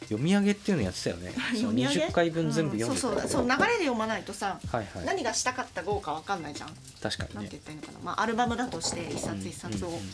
[0.03, 1.33] 読み上げっていうのやってたよね。
[1.55, 3.29] 読み上げ？20回分全部読んうんそうそう。
[3.29, 5.05] そう流れで読まないとさ、はいはい。
[5.05, 6.75] 何がしたかった号かわかんないじゃん。
[7.03, 7.35] 確かにね。
[7.35, 10.11] なんて言ったらいいのかな、まあ、アルバムだとして一冊一冊を、うんうんうん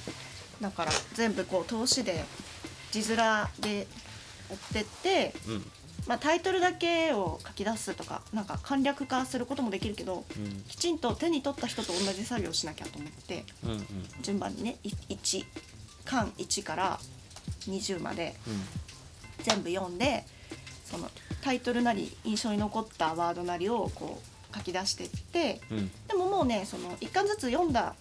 [0.60, 2.24] だから全部こう通しで
[2.92, 3.16] 字面
[3.58, 3.86] で
[4.48, 5.70] 追ってって、うん。
[6.06, 10.62] まあ、タイトルだけを書き出すとかなんか簡略化することもできるけどうん。
[10.68, 13.86] きちんと手に取った人と同じ作業をしなきゃと思ってうんうん。
[14.22, 14.76] 順番にね。
[14.84, 15.44] い1
[16.04, 17.00] 巻1から
[17.68, 18.34] 20まで
[19.42, 20.24] 全部読んで
[20.84, 21.10] その
[21.42, 24.20] タイトルなり印象に残ったワードなりをこ
[24.52, 25.78] う書き出していってうん。
[25.78, 27.94] うんでももうねその1巻ずつ読んだ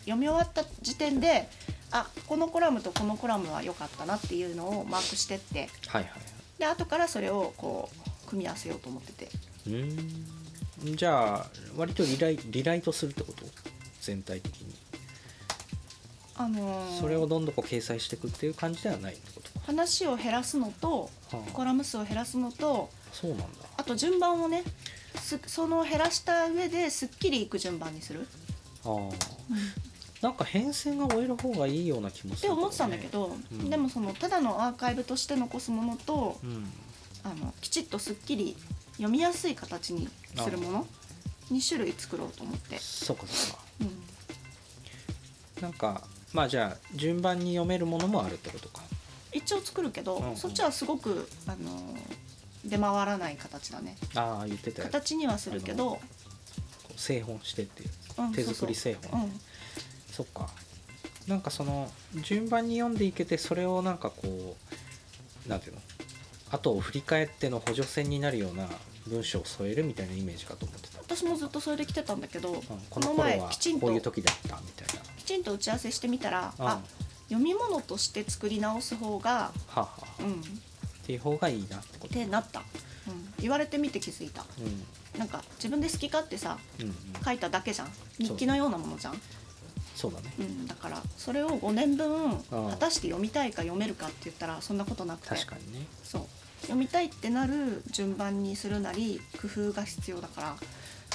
[0.00, 1.48] 読み終わった時点で
[1.90, 5.68] あこのコラムとこのコラムは良かったなっていうのをマークしてって。
[5.86, 6.12] はいはい。
[6.58, 7.88] で後からそれをこ
[8.26, 9.28] う組み合わせようと思ってて。
[9.66, 10.96] うーん。
[10.96, 13.44] じゃあ割とリライリライトするってこと？
[14.00, 14.74] 全体的に
[16.38, 19.50] あのーそれをどんどんこう掲載していくっていう感じではないってこと？
[19.58, 21.50] か話を減らすのとはあ。
[21.52, 23.44] コラム数を減らすのとそうなんだ。
[23.76, 24.62] あと順番をね
[25.16, 28.26] すその減らした上ですっきりいく順番にする、
[28.84, 28.98] ああ。
[30.22, 33.68] なんか変遷が終える方がいいような気もするって思ってたんだけど、うん。
[33.70, 36.70] でもそのただのアーカイブとして残すものとうん。
[37.24, 38.56] あのきちっとすっきり
[38.92, 40.86] 読みやすい形にするもの
[41.50, 43.58] 2種類作ろうと思って、そうかそうか。
[43.80, 43.84] う
[45.60, 48.82] ん、なんかまあじゃあ順番に読めるものもあるってことか。
[49.32, 50.36] 一応作るけど、うんうん。
[50.36, 51.96] そっちはすごくあの
[52.64, 53.96] 出回らない形だね。
[54.14, 56.00] ああ言ってたよ形にはするけど、こ
[56.90, 59.20] う製本してっていううん手作り製本。
[59.20, 59.40] そうそう
[60.10, 60.50] そっか。
[61.26, 61.90] なんかその
[62.22, 64.56] 順番に読んでいけてそれをなんかこ
[65.46, 65.80] うなんていうの？
[66.50, 68.66] 後を振り返っての補助線になるような
[69.06, 76.80] 文章を添えるみたいなイメージかと思ってた、うん、私もずっとそれで来てたんだけど、うん、ここのの頃は前きちんとこういう時だったみたいきちんと打ち合わせしてみたら、な、あ
[77.28, 80.40] 読み物として作り直す方が、はあ、はあ、うん、っっ
[81.06, 82.14] ていう方がいいなってこと。
[82.14, 82.62] てなった、う
[83.10, 84.44] ん、言われてみて気づいた。
[84.58, 85.18] うん。
[85.18, 86.94] なんか自分で好き勝手さうんうん。
[87.22, 87.88] 書いただけじゃん。
[88.18, 89.20] 日記のようなものじゃん。
[89.94, 90.32] そうだね。
[90.38, 92.40] うん、だからそれを5年分うん。
[92.70, 95.28] 果たして読みたいか読めるかって言ったらそんなことなくて。
[95.28, 95.86] 確かにね。
[96.04, 96.22] そう。
[96.62, 100.56] 読みたいってなる順番にするなり工夫が必要だから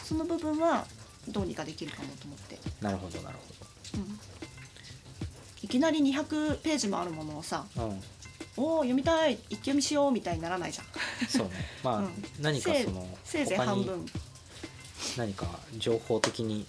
[0.04, 0.86] その部分は
[1.28, 3.63] どうにかできるかもと思って、なるほどなるうん、
[5.62, 8.04] いきなり200ページもあるものをさうん
[8.58, 10.86] 「おお読みたい一気読みしよう」みたいにならないじゃん。
[11.28, 11.54] そうね。
[11.84, 12.12] まあ、うん。
[12.42, 14.06] 何かそのせいぜい他に半分。
[15.18, 16.66] 何か情報的に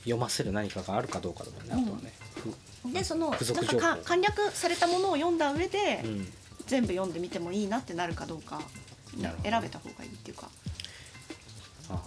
[0.00, 2.12] 読ませる何かがあるかどうかだもんね、うんあとはね。
[2.84, 3.78] ふでそのなん付属情報。
[3.78, 6.32] かか簡略されたものを読んだ上で、うん。
[6.66, 8.60] 全部読んでみてもいいなってなるかどうか
[9.16, 9.50] なるほど。
[9.50, 10.50] 選べた方がいいっていうか。
[11.88, 12.02] ああ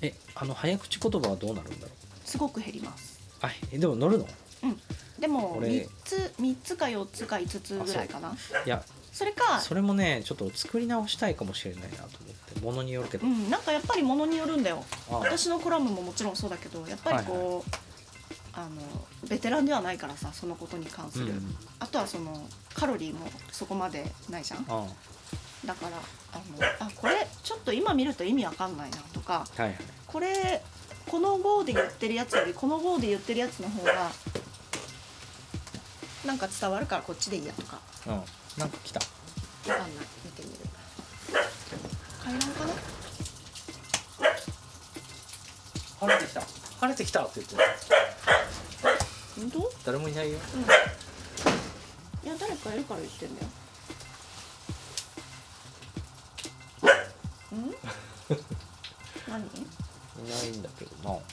[0.00, 1.97] えあの早口言葉はどうなるんだろう？
[2.28, 3.18] すごく減ります。
[3.40, 4.26] あえでも乗るの？
[5.18, 8.36] でもこれ3つ3つか4つか5つぐらいかな。
[8.64, 14.84] いやそれかそれもねちょっと作り直したいかもしれないなと思ってものによるけど、うん、なんかやっぱりものによるんだよ。
[15.10, 15.18] ああ。
[15.20, 17.70] 私のコラムももちろんそうだけどやっぱりこう、
[18.52, 18.68] あの
[19.28, 24.64] ベテランではないからさそのことに関する、うんあとはそのカロリーもそこまでないじゃん。
[24.68, 24.86] あ
[25.64, 25.96] だから
[26.32, 29.78] あのあこれちょっと今見ると意味わかんないなとかあはいはい。
[30.06, 30.62] これ
[31.10, 34.10] この号で言ってるやつよりこの号で言ってるやつの方が
[36.24, 37.78] なんか伝わるからこっちでいいやとか。
[38.06, 38.22] うん。
[38.58, 39.00] なんか来た。
[39.00, 39.06] わ
[39.78, 39.90] かんない
[40.24, 40.58] 見てみる。
[42.22, 42.72] 階段かな？
[46.00, 46.40] 晴れてきた。
[46.40, 47.56] 晴れてきたって言って
[49.36, 49.72] 本当？
[49.86, 50.38] 誰もいないよ。
[50.54, 50.62] うん。
[50.62, 50.66] い
[52.30, 53.48] や誰かいるから言ってんだよ。
[57.52, 57.74] うん？
[59.28, 59.50] 何？
[60.24, 61.18] いないんだけどな。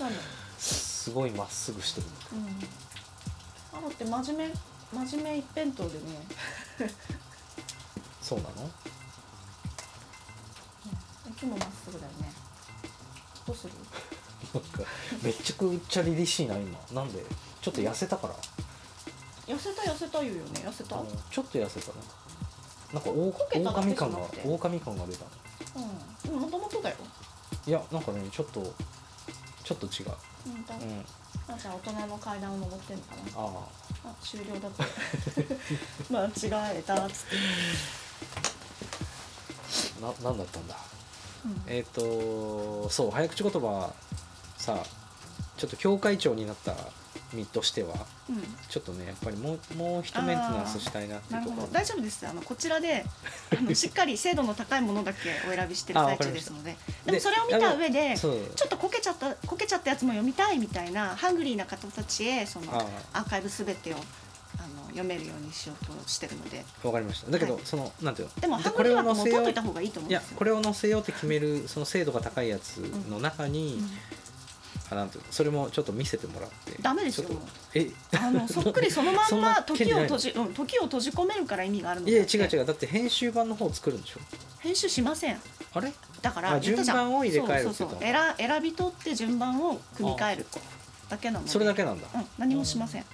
[0.00, 0.10] 何
[0.58, 2.06] すごいまっすぐしてる。
[2.32, 2.46] うん。
[3.78, 4.54] あだって真面目
[5.06, 6.04] 真面目一辺倒でね。
[8.22, 8.66] そうなの？
[8.66, 8.70] い
[11.38, 12.32] つもまっすぐだよね。
[13.46, 13.72] どうする？
[14.54, 14.78] なんか
[15.22, 16.78] めちゃくちゃ凛々しいな今。
[16.92, 17.24] なんで？
[17.60, 18.34] ちょっと痩せたから
[19.46, 20.60] 痩せた痩せた言うよね。
[20.64, 20.96] 痩せた？
[20.96, 21.92] あうんのちょっと痩せたね。
[22.92, 24.48] なんかオオこけただけ狼感がじゃなくて。
[24.48, 25.30] 狼感が出たね
[26.24, 26.96] でももともとだよ。
[27.66, 28.62] いやなんかねちょっと
[29.64, 30.12] ちょっと違う。
[30.46, 31.04] うんだうん。
[31.54, 33.22] あじゃあ大人の階段を登ってんのかな。
[33.36, 33.64] あ
[34.10, 34.14] あ。
[34.22, 34.84] 終了だって
[36.10, 36.24] 間
[36.72, 37.36] 違えたっつって、
[40.02, 40.76] あななんだったんだ？
[41.44, 41.62] うん。
[41.66, 43.92] えっ、とそう早口言葉
[44.58, 44.78] さ
[45.56, 46.72] ちょっと教会長になった
[47.32, 47.94] 身としては。
[48.28, 48.42] うん。
[48.68, 51.66] ちょっとねやっぱりもうもう一メンテナンスしたいなっていうところ。
[51.66, 51.72] ど。
[51.72, 52.26] 大丈夫です。
[52.26, 53.04] あのこちらで
[53.58, 56.76] あのしっかり精度の高いものだけお選びしてる最中ですので。
[57.04, 58.32] でもそれを見た上でちょ
[58.64, 62.86] っとこけちゃったこけちゃったやつも読みたいみたいなハングリーな方たちへそのあ
[63.20, 63.96] アーカイブすべてを
[64.58, 66.64] あの読めるようにしようとしてるので。
[66.82, 67.30] わかりました。
[67.30, 67.62] だけど、はい。
[67.64, 68.40] そのなんていうの？
[68.40, 72.78] でもハングこれを載せよういた方がいいと思うんいやこれを載せようって決めるその精度が高いやつ
[73.10, 74.25] の中に、あ
[74.94, 76.80] なんていうのそれもちょっと見せてもらって。
[76.80, 77.28] ダメですよ。
[77.74, 77.90] え？
[78.18, 82.62] あのそっくりそのま そんま時を閉じ、うん、時を閉じ込めるから意味があるのいや違う違う。
[82.62, 84.20] うだって編集版の方を作るんでしょ？
[84.60, 85.40] 編集しません。
[85.72, 85.92] あれ？
[86.22, 87.98] だから順番を入れ替えるそうそうそう。
[88.00, 90.46] 選選び取って順番を組み替える
[91.08, 91.50] だけなので。
[91.50, 93.04] それだけなんだ、うん、何もしません。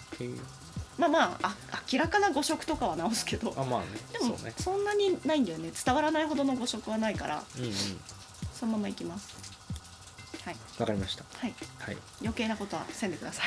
[0.98, 3.54] まあまああ明らかな誤植とかは直すけど。
[3.56, 3.86] あまあね。
[4.12, 5.72] でもそんなにないんだよね。
[5.84, 7.42] 伝わらないほどの誤植はないから。
[7.58, 7.72] うんうん。
[8.52, 9.51] そのままいきます
[10.44, 10.56] はい。
[10.78, 11.24] わかりました。
[11.38, 11.54] はい。
[11.78, 11.96] はい。
[12.20, 13.42] 余計なことはせんでくださ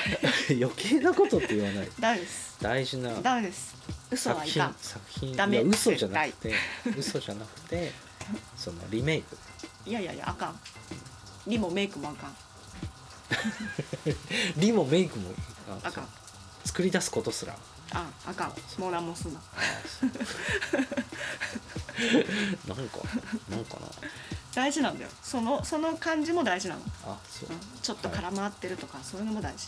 [0.50, 0.56] い。
[0.64, 1.90] 余計なことって言わない。
[2.00, 2.56] ダメです。
[2.62, 3.76] 大事なダメです。
[4.12, 4.76] 嘘はいかん。
[4.82, 6.54] 作品ダメいや嘘じゃなくて
[6.98, 7.92] 嘘じゃなくて
[8.58, 9.38] そのリメイク。
[9.86, 10.60] いやいやいやあかん。
[11.48, 12.36] リもメイクもあかん。
[14.56, 15.34] リもメイクも
[15.70, 16.08] ああかん。
[16.64, 17.56] 作り出すことすら。
[17.92, 18.82] ああかん。
[18.82, 19.42] もう何もすんな。
[22.68, 22.98] なんか
[23.50, 23.88] なんかな
[24.56, 25.10] 大事なんだよ。
[25.22, 29.68] そのその感じも大事なの、あそう、うん、ちょっと空回ってるとか、そういうのも大事。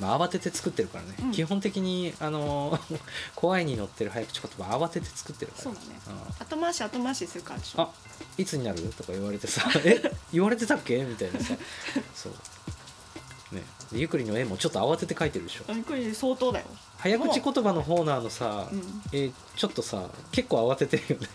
[0.00, 1.32] まあ、慌てて作ってるからね、うん。
[1.32, 2.78] 基本的にあの
[3.34, 5.64] 怖いに乗ってる早口言葉慌てて作ってるから。
[5.64, 5.86] そうだね。
[5.96, 6.42] ん。
[6.42, 7.82] 後回し後回しするからでしょ。
[7.82, 7.90] あ
[8.36, 8.82] いつになる？
[8.96, 9.62] とか言われてさ。
[9.84, 10.02] え
[10.32, 11.02] 言われてたっけ？
[11.04, 11.54] みたいなさ。
[12.14, 13.54] そう。
[13.54, 13.62] ね。
[13.92, 15.64] でゆくりの絵もちょっと慌てて描いてるでしょ。
[15.68, 16.66] あこれ相当だよ
[17.06, 18.82] 早口言葉の方のあのさ、うん。
[19.12, 21.28] えちょっとさ結構慌ててるよね。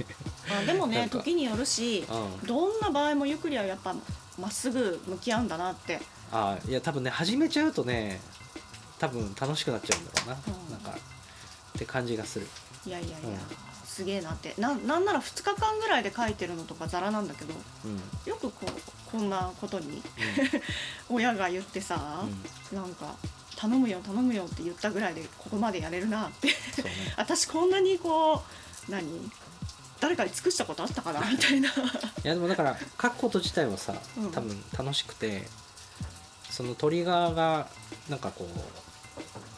[0.61, 2.47] あでもね 時によるしうん。
[2.47, 3.95] どんな場合もゆっくりはやっぱ
[4.37, 6.01] まっすぐ向き合うんだなって。
[6.31, 8.21] あいや多分ね始めちゃうとね
[8.99, 10.71] 多分楽しくなっちゃうんだろうな、うん。
[10.71, 12.47] なんかって感じがする。
[12.85, 13.37] いやいやいや、うん。
[13.85, 14.53] すげえなって。
[14.57, 17.53] ななんなら2日間ぐらいで書いてるのとかざらなんだけど
[17.85, 20.01] うん、うんよくこうこんなことに
[21.09, 22.23] 親が言ってさ、
[22.71, 23.15] なんか
[23.61, 26.47] 「頼むよ頼むよ」って言ったぐらいでここまでやれるなって。
[26.47, 26.53] ね。
[27.15, 28.41] 私こんなにこ
[28.89, 29.31] う何？
[29.99, 31.21] 誰かに尽くしたことあったかな？
[31.29, 31.69] みたいな。
[31.69, 31.71] い
[32.23, 34.31] やでもだから書くこと自体はさうん。
[34.31, 35.43] 多分楽しくて、
[36.49, 37.67] そのトリガーが
[38.09, 38.47] なんかこう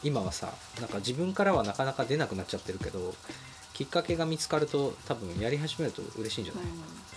[0.04, 3.16] 今はさなんか自分からはなかなか出なくなっちゃってるけど
[3.74, 6.64] きっかけが見つかると多分やり始めると嬉しいんじゃない、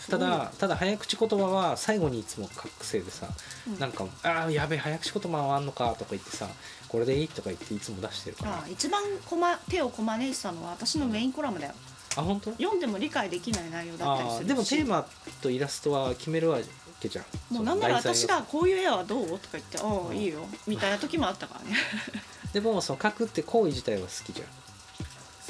[0.09, 3.29] ただただ早口言葉は最後にいつも書くせいでさ、
[3.69, 3.79] うん。
[3.79, 6.49] なんか「ああやべえ早口言葉はあんのか」とか言ってさ
[6.89, 8.53] 「これでいい?」とか言っていつも出してるから。
[8.57, 11.75] あ一番こま手をこまねいてたのは私のメインコラムだよ。
[12.17, 12.51] あ本当？
[12.53, 15.07] 読んでも理解できない内容だったりあするでもテーマ
[15.43, 16.59] とイラストは決めるわ
[17.01, 17.55] けじゃん。
[17.55, 20.07] もうなんなら私が「こういう絵はどう?」とか言って「おうん。
[20.09, 21.77] おいいよ」みたいな時もあったからね。
[22.55, 24.45] でもその書くって行為自体は好きじゃ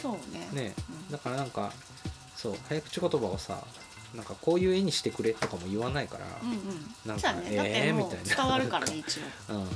[0.07, 0.49] そうね。
[0.53, 0.75] んね。
[1.09, 1.13] うん。
[1.13, 1.73] だからなんか
[2.37, 3.59] そう早口言葉をさ
[4.15, 6.59] なんかこういう絵にしてくれとかも言わないからうんうん。
[7.05, 8.37] なんかねだってえーみたいな。
[8.37, 9.23] 伝わるからね一応。
[9.55, 9.65] うん。
[9.65, 9.71] ね。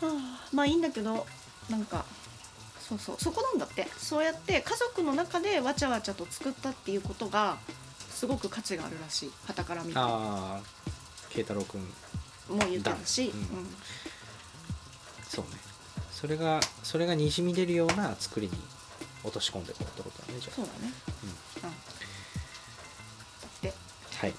[0.00, 0.08] は
[0.42, 1.26] あまあいいんだけど
[1.68, 2.04] なんか
[2.88, 3.16] そうそう。
[3.18, 3.88] そこなんだって。
[3.98, 7.58] そうやって家族の中でわちゃわちゃと作ったっていうことが
[8.14, 9.32] すごく価値があるらしい。
[9.46, 9.98] 傍から見て。
[9.98, 10.60] もああ
[11.30, 11.86] 慶太郎君
[12.48, 13.40] 言ってるし、だうん。
[13.40, 13.76] うん。
[15.28, 15.65] そうね
[16.18, 18.52] それがそれがにじみ出るような作りに
[19.22, 20.90] 落とし込んでいこうってことだねじゃそうだね。
[21.22, 21.68] うん。
[21.68, 21.74] うん。
[23.60, 23.72] であ
[24.18, 24.34] はい。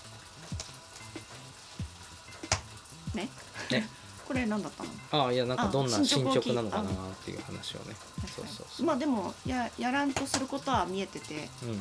[3.13, 3.29] ね？
[3.69, 3.87] ね。
[4.27, 4.89] これ何だったの？
[5.23, 7.95] ああいやなんかあどんな進捗なのかなっていう話をね。
[8.35, 8.85] そうそうそう。
[8.87, 11.69] まあでもややらんとすることは見えてて、うん。
[11.69, 11.79] うん、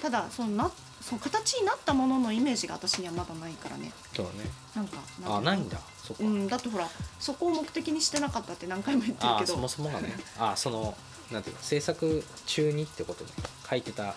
[0.00, 0.70] ただそのな
[1.00, 3.92] その形になったもののイメージが私にはまだないからね。
[4.14, 4.50] そうだね。
[4.76, 5.78] なんかあないんだ。
[6.02, 6.88] そこうん、だってほら
[7.18, 9.54] そこを目的にしてなかったって何回も言ってるけど。
[9.54, 10.14] そもそもがね。
[10.38, 10.94] ああその
[11.30, 13.30] なんていうの制作中にってことね。
[13.68, 14.14] 書いてた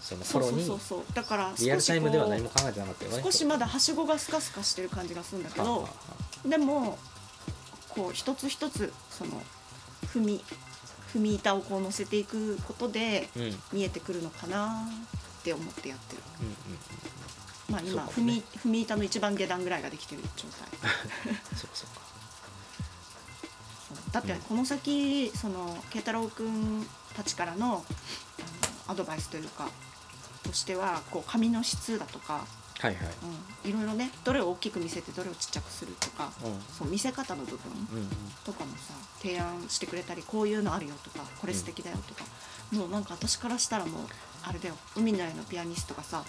[0.00, 5.88] その頃にそうそうだからリアルタイムでは何も考えてなかったよね少しまだはしごがスカスカしてる感じがするんだけど
[6.46, 6.96] でも
[7.88, 9.42] こう一つ一つその
[10.14, 10.44] 踏み
[11.12, 13.56] 踏み板をこう乗せていくことでうんうんうん。
[13.72, 14.88] 見えてくるのかな
[15.46, 16.22] って思ってやってる。
[16.40, 18.32] うんまあ今、そうかもね。
[18.32, 20.68] 踏み踏み板の一番下段ぐらいができてる状態。
[21.56, 22.06] そうかそうか。
[24.12, 27.84] だってこの先その慶太郎君たちからのあの
[28.88, 29.68] アドバイスというか
[30.42, 32.46] としてはこう紙の質だとか、
[32.78, 33.06] はいはい。
[33.64, 36.60] うん、いろいろねどれを大きく見せてどれをちっちゃくするとかうん。
[36.76, 37.58] そう見せ方の部分
[37.92, 38.08] うんうん。
[38.44, 42.24] とかもさ提案してくれたりこういうのあるよとかこれ素敵だよとか、
[42.72, 44.02] もうなんか私からしたらもう
[44.48, 44.74] あれだよ。
[44.96, 46.24] 海の家のピアニストがさ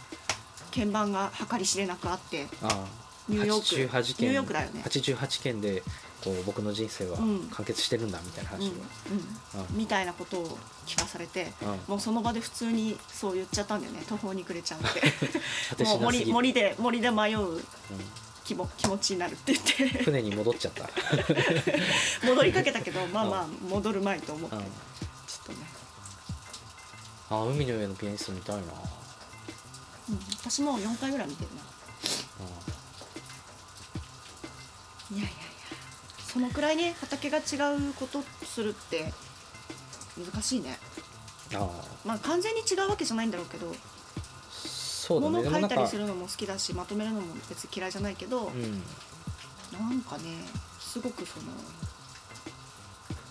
[0.74, 2.86] 鍵盤が計り知れなくあってああ。
[3.30, 4.28] ニューヨーク88件。
[4.28, 4.82] ニューヨークだよね。
[4.86, 5.84] 88件で
[6.24, 7.40] こう僕の人生はうん。
[7.52, 8.72] 完結してるんだみたいなうん話を、
[9.70, 14.04] うん、みたいなことを聞かされて、うんもうその場で普通にそう言っちゃったんだよね。
[14.08, 15.84] 途方に暮れちゃうって。
[15.86, 17.64] もう森森で森で迷ううん。
[18.44, 20.04] 気も気持ちになるって言って。
[20.06, 20.90] 船に戻っちゃった、
[22.26, 25.58] 戻りかけたけどまあまあ戻るまいと思って、うんちょっとね、
[27.30, 28.66] あ海の上のピアニスト見たいな、う
[30.14, 31.62] ん、私も4回ぐらい見てるな。
[35.10, 35.38] いやいやいや
[36.26, 37.42] そのくらいね畑が違
[37.76, 39.14] うことするって
[40.18, 40.78] 難しいね。
[41.56, 41.70] ああ。
[42.06, 43.74] まあ完全に違うわけじゃないんだろうけど
[44.52, 48.84] そうだ物を書いたりするのも好きだしまとめるのも別に嫌いじゃないけど、うん。
[49.74, 50.24] なんかね
[50.80, 51.46] すごくその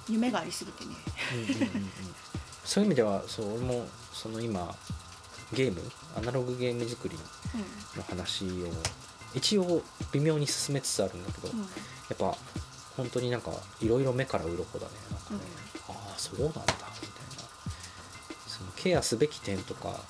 [0.09, 0.95] 夢がありすぎてね。
[1.35, 1.91] うんうんうんうん
[2.67, 4.75] そういう意味ではそう俺もその今
[5.53, 5.81] ゲーム
[6.17, 7.17] アナログゲーム作り
[7.97, 8.49] の話を
[9.35, 11.67] 一応微妙に進めつつあるんだけど、うん、うん
[12.09, 12.37] やっぱ
[12.97, 13.51] 本当になんか
[13.81, 15.41] いろいろ目から鱗だねなんかね、
[15.89, 15.95] うん。
[15.95, 16.83] ああそうなんだみたいな。
[18.47, 20.01] そのケアすべき点とか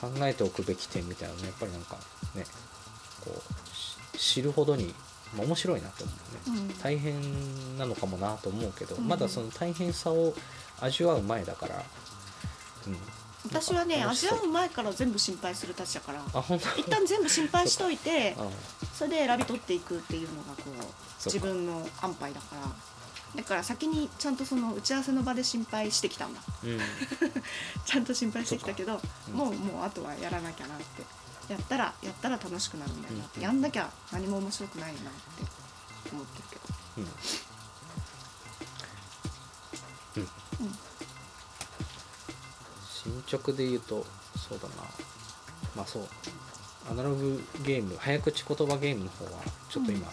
[0.00, 1.96] 考えておくべき点みたいなのねやっぱりなんか
[2.34, 2.44] ね
[3.24, 3.30] こ
[4.14, 4.94] う知るほどに、
[5.36, 6.12] まあ、面白いなと思
[6.48, 6.78] うね、うん。
[6.78, 9.06] 大変なのかもなと思うけど、うん。
[9.06, 10.34] まだその大変さを
[10.80, 11.82] 味わう前だから、
[12.86, 12.96] うん、
[13.46, 16.22] 私はね味わう前から全部心配するたちだから。
[16.76, 18.48] 一旦全部心配しといてあ
[18.94, 20.74] それで選び取っていくっていうのがこう
[21.24, 22.62] 自分の安牌だから。
[23.34, 26.40] だから先にちゃんとその打ち合わせの場で心配してきたんだ。
[26.62, 26.78] うん。
[27.84, 29.34] ちゃんと心配してきたけど、うん。
[29.34, 31.04] もうもうあとはやらなきゃなって。
[31.48, 33.42] やったらやったら楽しくなるんだよなって、うん。
[33.42, 35.08] やんなきゃ何も面白くないなって
[36.12, 36.62] 思ってるけど
[36.98, 37.06] うんう
[40.64, 40.68] ん
[43.26, 44.04] 進捗で言うと
[44.36, 44.74] そうだな。
[45.76, 46.02] まあそう。
[46.90, 49.30] アナログゲーム早口言葉ゲームの方は
[49.70, 50.06] ちょっと今、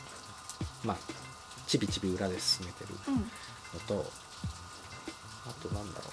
[0.85, 0.97] まあ
[1.67, 3.15] ちびちび裏で進めてるうん。
[3.17, 3.23] の
[3.87, 4.05] と
[5.45, 6.05] あとなんだろ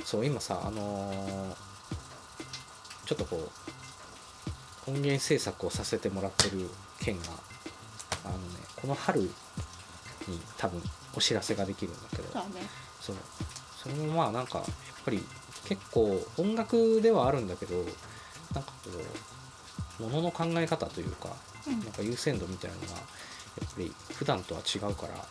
[0.00, 0.04] う。
[0.04, 1.68] そう今さあのー
[3.06, 3.50] ちょっとこ
[4.86, 6.68] う音源制作をさせてもらってる
[7.00, 7.24] 件が
[8.26, 8.40] あのね
[8.76, 9.30] この春に
[10.58, 10.82] 多分
[11.16, 12.22] お知らせができるんだけど。
[12.24, 12.66] そうだね。
[13.00, 13.16] そう。
[13.82, 14.66] それもまあなんかやっ
[15.04, 15.24] ぱり
[15.68, 17.76] 結構音楽ではあるんだけど
[18.54, 18.90] なんかこ
[20.00, 21.28] うものの考え方というか
[21.66, 21.80] うん。
[21.80, 22.96] なんか優先度みたいなのがや
[23.66, 25.24] っぱり普段とは違うから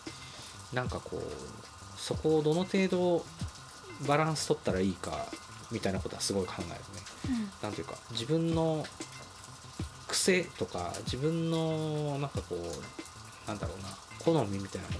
[0.73, 3.25] なんかこうそこをどの程度
[4.07, 5.25] バランス取ったらいいか
[5.71, 6.77] みたいなことはすごい考えるね。
[7.63, 8.85] なんていうか自分の
[10.07, 14.99] 癖とか自分のなんかこうなんだろうな好みみたいなもの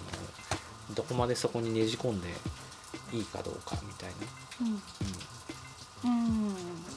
[0.94, 2.30] をどこまでそこにねじ込んで
[3.14, 4.16] いいかどうかみたいな、
[4.62, 4.68] うん。
[4.68, 4.82] うん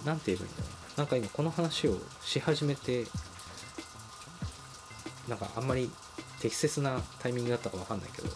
[0.01, 0.99] うん、なんて言えばいいんだろう。
[0.99, 3.07] なんか今この話をし始めて
[5.29, 5.91] なんかあんまり
[6.41, 8.29] 適切なタイミングだったかわかんないけど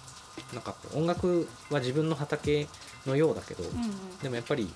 [0.53, 2.69] なんか音楽は自分の畑
[3.07, 4.19] のようだけど、うんうん。
[4.23, 4.73] でもやっぱり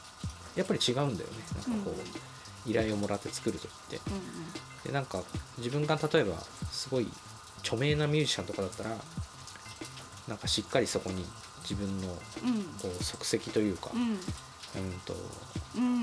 [0.56, 1.36] やっぱり違うんだよね。
[1.68, 3.96] なんかこう、依頼をもらって作る時って。
[3.96, 4.82] うん。
[4.84, 5.22] でなんか
[5.58, 6.36] 自分が例えば
[6.70, 7.08] すごい
[7.60, 8.90] 著名なミュージシャンとかだったら
[10.26, 11.24] なんかしっかりそこに
[11.62, 12.62] 自分のうん。
[12.80, 14.02] こう足跡というか、うん。
[14.10, 14.18] うん
[15.04, 15.14] と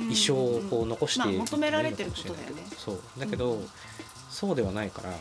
[0.09, 2.63] うん衣装をこう残して求められてることだよね。
[2.77, 2.99] そう。
[3.19, 3.67] だけど、うん
[4.29, 5.11] そうではないから、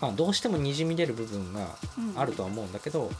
[0.00, 3.10] まあ、どうしてもにじみ出る部分がうんあるとは思うんだけど、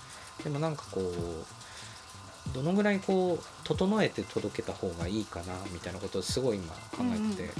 [0.44, 7.50] でもなんかこうどのぐらいこう整えて届けた方がいいかなみたいなことをすごい今考えてて、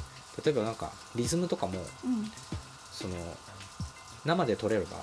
[0.45, 2.31] 例えばなんかリズムとかもうん。
[2.93, 3.15] その
[4.27, 4.99] 生で撮れれば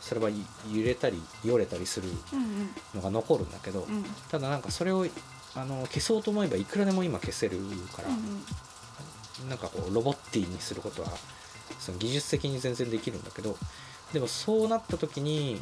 [0.00, 3.86] それは揺れたりよれたりするうんのが残るんだけど、
[4.30, 5.06] ただなんかそれを
[5.54, 7.58] あの消そうと思えばいくらでも今消せる
[7.94, 8.44] から、うん
[9.48, 11.08] なんかこうロボッティにすることは
[11.80, 13.56] その技術的に全然できるんだけど
[14.12, 15.60] でもそうなった時に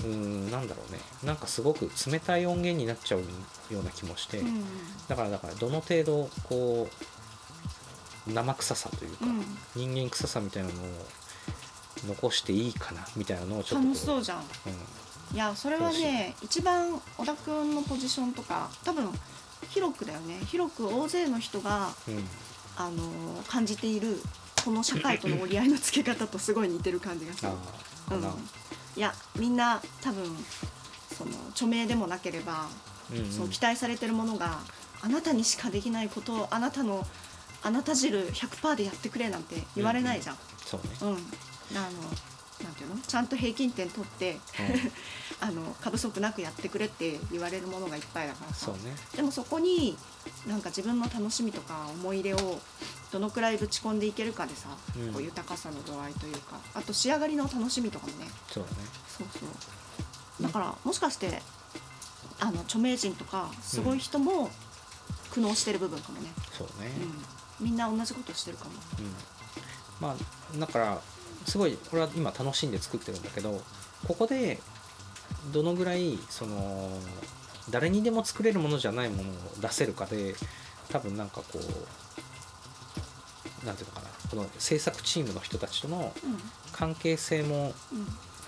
[0.00, 0.98] うーんなんだろうね。
[1.22, 3.20] なんかすごく冷たい音源になっちゃう
[3.72, 4.64] ような気もして、うんうん。
[5.08, 6.88] だからだからどの程度こ
[8.28, 9.44] う生臭さというか、うん。
[9.76, 10.76] 人間臭さみたいなのを
[12.08, 14.38] 残していいかなみたいなのをちょっとこ楽しそうじゃん。
[14.38, 14.44] うん
[15.34, 19.10] いやそれはね一番小田君のポジションとか多分
[19.68, 20.38] 広くだよね。
[20.46, 22.24] 広く大勢の人が、うん。
[22.76, 24.20] あのー感じている
[24.64, 27.50] この社会との折り合いのつけ方とすごい似てる感じがすあ
[28.10, 28.16] る。
[28.16, 28.22] うん。
[28.96, 30.24] いやみんな多分
[31.16, 32.68] その著名でもなければ、
[33.12, 33.30] うんうん。
[33.30, 34.58] その期待されてるものが
[35.02, 37.04] あなたにしかできないことをあなたの
[37.62, 40.36] あなた汁100%でやってくれなんて言われないじゃん。
[40.64, 41.88] そうね、うん、あの
[42.64, 42.96] なんていうの？
[43.00, 44.38] ちゃんと平均点取って
[45.40, 48.66] あの過不足なくやってくれって言われるものがいっぱいだからさ。
[48.66, 48.96] そうね。
[49.14, 49.96] でもそこに
[50.46, 52.60] なんか自分の楽しみとか思い入れを
[53.12, 55.12] どのくらいぶち込んでいけるかでさ、うん。
[55.12, 58.28] こう豊かさの度合いというかあと仕上がりの楽しみとかもね。
[58.50, 58.76] そうだね。
[59.18, 60.42] そうそう。
[60.42, 61.42] だからもしかして
[62.40, 64.50] あの著名人とかすごい人も
[65.30, 66.90] 苦悩してる部分かもね、そうね、
[67.60, 67.66] うん。
[67.66, 68.70] みんな同じことしてるかも。
[68.98, 69.14] うん、
[70.00, 71.00] まあだから
[71.46, 73.60] すごいこれは今楽しんで作ってるんだけど
[74.06, 74.58] ここで
[75.52, 76.90] どのぐらいその
[77.70, 80.34] 誰にでも作れるものじゃないものを出せるかで
[80.90, 81.58] 多分なんかこ
[83.62, 86.38] うなんていうのかなこの制作チームの人たちとのうん。
[86.72, 88.06] 関係性もうん。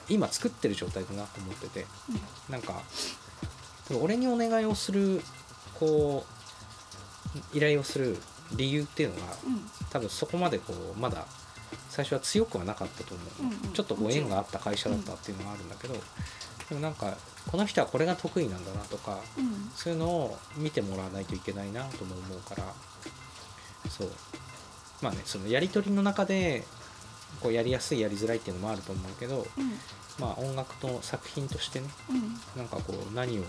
[0.08, 1.86] 今作ってる状態だなと思ってて
[2.48, 2.52] うん。
[2.52, 2.82] なんか
[4.00, 5.22] 俺にお願いをする
[5.78, 6.24] こ
[7.54, 8.16] う依頼をする
[8.54, 9.70] 理由っていうのがうん。
[9.90, 11.26] 多分そこまでこうまだ
[11.88, 13.72] 最初は強くはなかったと思う、うんうん。
[13.72, 15.94] ちょっとご縁があった会社だったっていうのはあるんだけど、
[16.68, 17.16] でもなんか
[17.50, 19.70] この人はこれが得意なんだなとかうん。
[19.74, 22.64] そういうのを見てもらわないといけないなとも思うから。
[23.88, 24.10] そう。
[25.02, 26.64] まあねそのやり取りの中で
[27.40, 29.78] こうやりやすいやりづらいっていうのもあると思うけどうん。
[30.18, 32.34] まあ音楽の作品としてねうん。
[32.56, 33.42] なんかこう何を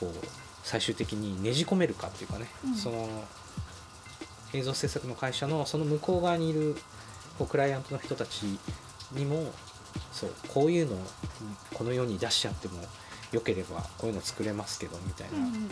[0.00, 0.26] こう
[0.62, 2.74] 最終的にねじ込めるかっていうかね、うん。
[2.74, 3.08] その
[4.54, 6.76] 映像制作の会社のその向こう側にいる
[7.38, 8.58] こうクライアントの人たち
[9.12, 9.52] にも
[10.12, 10.98] そうこういうのを
[11.72, 12.80] この世に出しちゃっても
[13.32, 15.68] よければこういうの作れますけどみたいうんうん。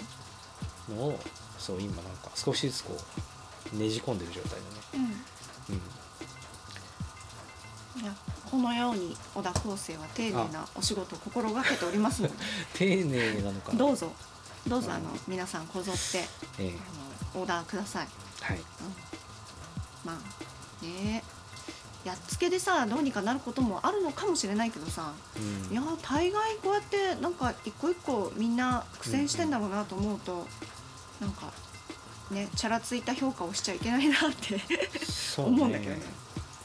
[0.96, 1.18] なのを、
[1.58, 2.96] そう今なんか少しずつこ
[3.72, 4.62] うねじ込んでる状態だね。
[4.94, 5.02] うん。
[5.76, 5.82] うん。
[8.02, 8.12] いや
[8.50, 12.34] このように小田康生は丁寧なお仕事を心がけておりますので。
[12.74, 13.78] 丁寧なのかな。
[13.78, 14.12] どうぞ。
[14.66, 14.94] どうぞうん。
[14.94, 16.00] あの皆さんこぞって
[16.58, 16.74] ええ。
[17.34, 18.08] あのオーダーください、
[18.40, 18.58] はい。
[18.58, 18.64] うん、
[20.04, 21.22] まあね
[22.04, 25.72] やっつけでさどうにかなることもあるのかもしれないけどさうん。
[25.72, 30.46] いや大概こうやってなんか一個一個みんな苦戦してんだろうなと思うと、
[31.20, 31.52] なんか
[32.30, 34.60] ねチャラついた評価をしちゃいけないなって
[35.04, 36.00] そう思うんだけどね。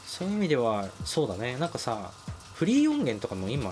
[0.04, 1.56] そういう意味ではそうだね。
[1.56, 2.10] なんかさ
[2.54, 3.70] フリー音源とかも今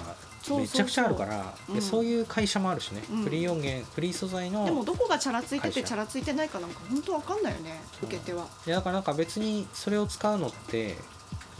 [0.48, 1.74] めちゃくちゃあるからうん。
[1.74, 3.22] でそういう会社もあるしね、うん。
[3.24, 8.46] フリー音源フリー素材のでもどこがチャラついててチャラついてないかなんか本当わかんないよね受け手は。
[8.64, 10.94] いやだからなんか別にそれを使うのって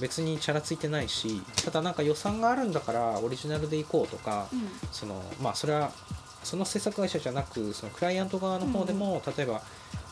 [0.00, 4.68] 別にチャラついてないしただなんか予算があるんだからオリジナルでいこうとか、うん。
[4.92, 5.90] そのまあそれは
[6.42, 9.62] その制作会社じゃなくそのクライアント側の方でも、例えば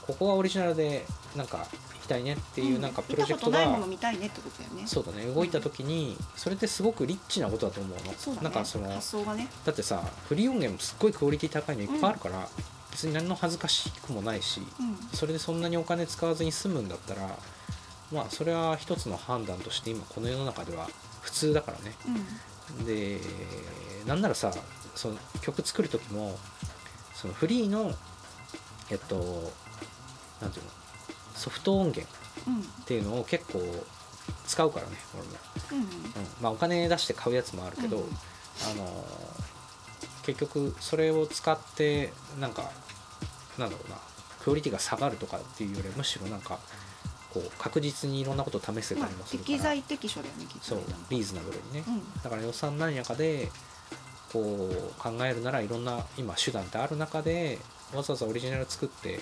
[0.06, 1.06] ここはオリジナルで
[1.36, 1.64] なんか行
[2.02, 4.86] きたいねっていうなんかプロジェクトが、見たことないもの見たいねってことだよね。
[4.86, 8.12] そうだね動いた時にそれってすごくリッチなことだと思うの。
[8.14, 8.44] そうだね。
[8.44, 9.48] なんかその発想がね。
[9.64, 12.48] だってさフリー音源もすっごいクオリティ高いのいっぱいあるから、
[12.90, 15.16] 別に何の恥ずかしくもないしうん。
[15.16, 17.36] それでそんなにお金使わずに済むんだったら
[18.14, 20.88] まあそれは一つの判断として今この世の中では
[21.20, 21.94] 普通だからね。
[22.78, 22.86] うん。
[22.86, 23.20] で
[24.06, 24.52] なんならさ
[24.94, 26.38] その曲作る時も
[27.14, 27.92] そのフリーの
[28.90, 29.52] えっと
[30.40, 30.70] なんていうの
[31.34, 32.06] ソフト音源
[32.46, 32.60] うん。
[32.60, 33.60] っていうのを結構
[34.46, 35.28] 使うからね俺も、
[35.72, 35.86] うんうん、
[36.40, 38.04] まあお金出して買うやつもあるけど、うん
[38.62, 39.04] あの
[40.24, 42.70] 結局それを使ってなんか
[43.58, 43.96] なんだろうな
[44.42, 46.58] クオリティが下がるとかっていうよりむしろなんか
[47.34, 50.92] こう確実にいろんなことを試せたまありもするから、適材適所だよねきっそうとね。
[50.92, 52.22] なんかリーズナブルにね、うん。
[52.22, 53.50] だから予算何やかで
[54.32, 57.58] こう考えるならいろんな今手段ってある中で
[57.92, 59.20] わざわざオリジナル作って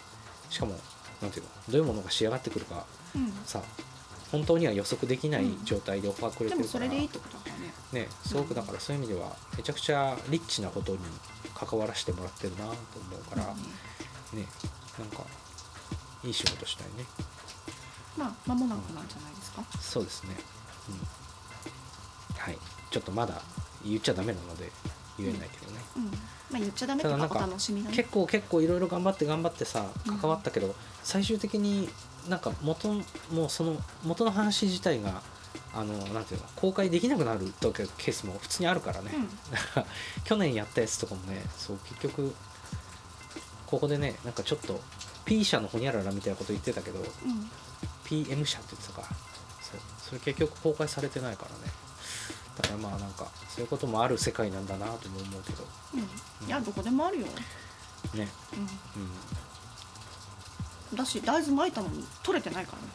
[0.51, 0.75] しかも
[1.23, 2.85] なんていうのどういうものが仕上がってくるか
[3.17, 3.33] うん。
[3.47, 3.63] さ
[4.31, 7.57] 本当には予測できないうん状態でオファーくれでてるから、もそれでいいってことだ
[7.95, 8.05] ね。
[8.05, 10.99] ねすごくだからそういう意味ではめちゃくちゃリッチなことに
[11.55, 12.75] 関わらせてもらってるなと思
[13.19, 13.55] うから、
[14.33, 14.39] うん。
[14.39, 14.47] ね
[14.99, 15.25] なんか
[16.25, 17.05] いい仕事したいね
[18.17, 19.63] まあ間もなくなんじゃないですか？
[19.81, 20.37] そうですね、
[20.89, 22.59] うん、はい
[22.91, 23.41] ちょっとまだ
[23.85, 24.71] 言っちゃダメなので
[25.19, 26.05] 言えないけどね、うん。
[26.05, 26.11] ま
[26.55, 27.97] あ言っちゃダメっていうかおただなんか楽しみだね。
[27.97, 31.89] 結構結構いろいろ頑張って頑張ってさうん関わったけど、最終的に
[32.29, 32.89] なんか元
[33.31, 35.23] もうその元の話自体が
[35.75, 39.29] あのなんていうの公開できなくなるとケースも普通にあるからね、うん
[40.25, 42.35] 去年やったやつとかもねそう結局
[43.67, 44.81] ここでねなんかちょっと
[45.25, 47.51] P 社のホニャララみたいなこと言ってたけどうん。
[48.13, 49.09] PM 社って言ってたか
[49.63, 51.73] そうそれ結局公開されてないからね
[52.57, 56.47] だからまあなんかそういうこともある世界なんだなとも思うけどうん。
[56.47, 57.27] いやどこでもあるよ。
[58.15, 59.05] ねううん
[60.95, 60.97] ん。
[60.97, 62.89] だし大豆まいたのに取れてないからね。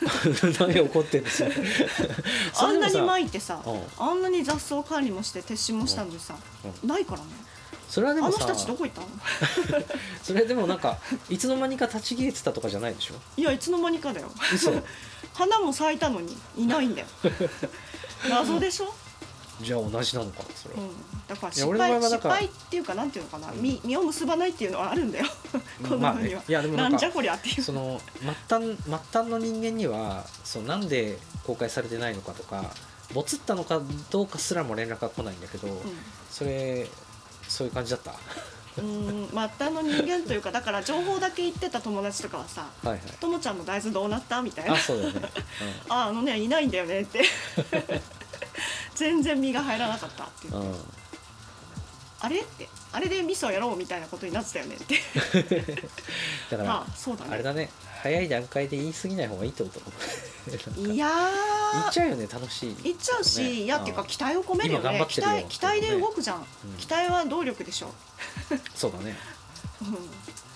[0.58, 1.50] 何怒ってんですよ
[2.54, 6.34] そ あんなにまいてさうん、あんなに雑草管理もして撤収もしたのにさ、
[6.82, 7.26] うないからね。
[7.90, 9.06] それはでもさあの人たちどこ行ったの？
[10.22, 10.96] それでもなんか
[11.28, 13.14] いつの間にか立ち消えてたとかじゃないでしょ？
[13.36, 14.30] いやいつの間にかだよ。
[14.54, 14.72] 嘘
[15.34, 17.06] 花も咲いたのにいないんだよ。
[18.30, 18.94] 謎でしょ？
[19.60, 20.90] じゃあ同じなのかなそれは、うん。
[21.28, 25.26] だから失敗失敗っていうかなんていうのかな、うん実実を結ばないっていうのはあるんだよ。
[25.88, 26.40] こまあの世には。
[26.40, 27.62] ねいやでもなんんじゃこりゃっていう。
[27.62, 32.70] その末端末端の人間にはそうなんで公開されてないのかとか
[33.12, 35.68] ボツったのかどうかすらも連絡が来ないんだけど、
[36.30, 36.88] それ
[37.50, 38.10] そういう感じだった？
[38.12, 38.16] は
[38.78, 44.74] うん、うん、末端の人間というかだから情報だけ言ってた友達とかはさいはい「ともちゃんの大豆どうなった?」みたいな。
[44.74, 45.28] あそうだよね、
[45.90, 47.22] ああのねいないんだよねって。
[48.94, 50.54] 全然身が入らなかったっていう。
[50.56, 50.72] うん。
[50.72, 50.76] うん、
[52.20, 52.40] あれ？
[52.40, 52.68] って。
[52.92, 55.00] あれで味噌やろうみたいなことになってたよねって。
[56.50, 57.30] だから、ああそうだね。
[57.32, 57.70] あれだね
[58.02, 59.80] 早い段階で言い過ぎない方がいいってこと？
[60.80, 61.08] いや
[61.72, 62.76] 言っーちゃうよね楽しい。
[62.82, 63.50] 言っちゃうし、ね。
[63.50, 64.06] いやっていうかうん。
[64.08, 64.98] 期待を込めるよね。
[64.98, 66.44] よ待期待で動くじゃん、うん。
[66.78, 67.92] 期待は動力でしょ、
[68.74, 69.16] そうだね、
[69.82, 69.98] うん、い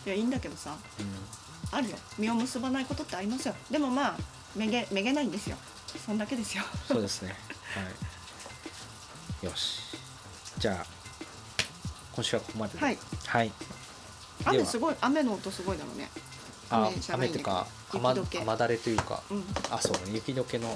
[0.07, 0.77] やいいんだけどさ。
[0.99, 1.97] うん、あるよ。
[2.19, 3.55] 実を結ばないことってありますよ。
[3.71, 4.19] でもまあ
[4.57, 5.57] めげめげないんですよ。
[6.07, 6.65] そんだけですよ。
[6.89, 7.37] そうですね。
[7.77, 7.83] は
[9.43, 9.47] い。
[9.47, 9.81] よし。
[10.59, 10.87] じゃあ
[12.15, 12.85] 今週はここまでで。
[12.85, 13.53] はい、はい、
[14.47, 16.09] 雨すごい雨の音すごいだろうね
[16.71, 19.23] あ雨っていうか雨雨だれというか。
[19.31, 19.45] うん。
[19.71, 20.69] あそう雪解けの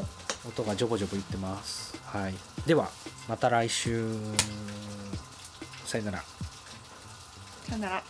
[0.47, 2.01] 音がジョボジョボ言ってます。
[2.05, 2.35] はい。
[2.67, 2.89] では
[3.29, 4.07] また来週。
[5.85, 6.25] さよなら。
[7.69, 8.03] さよなら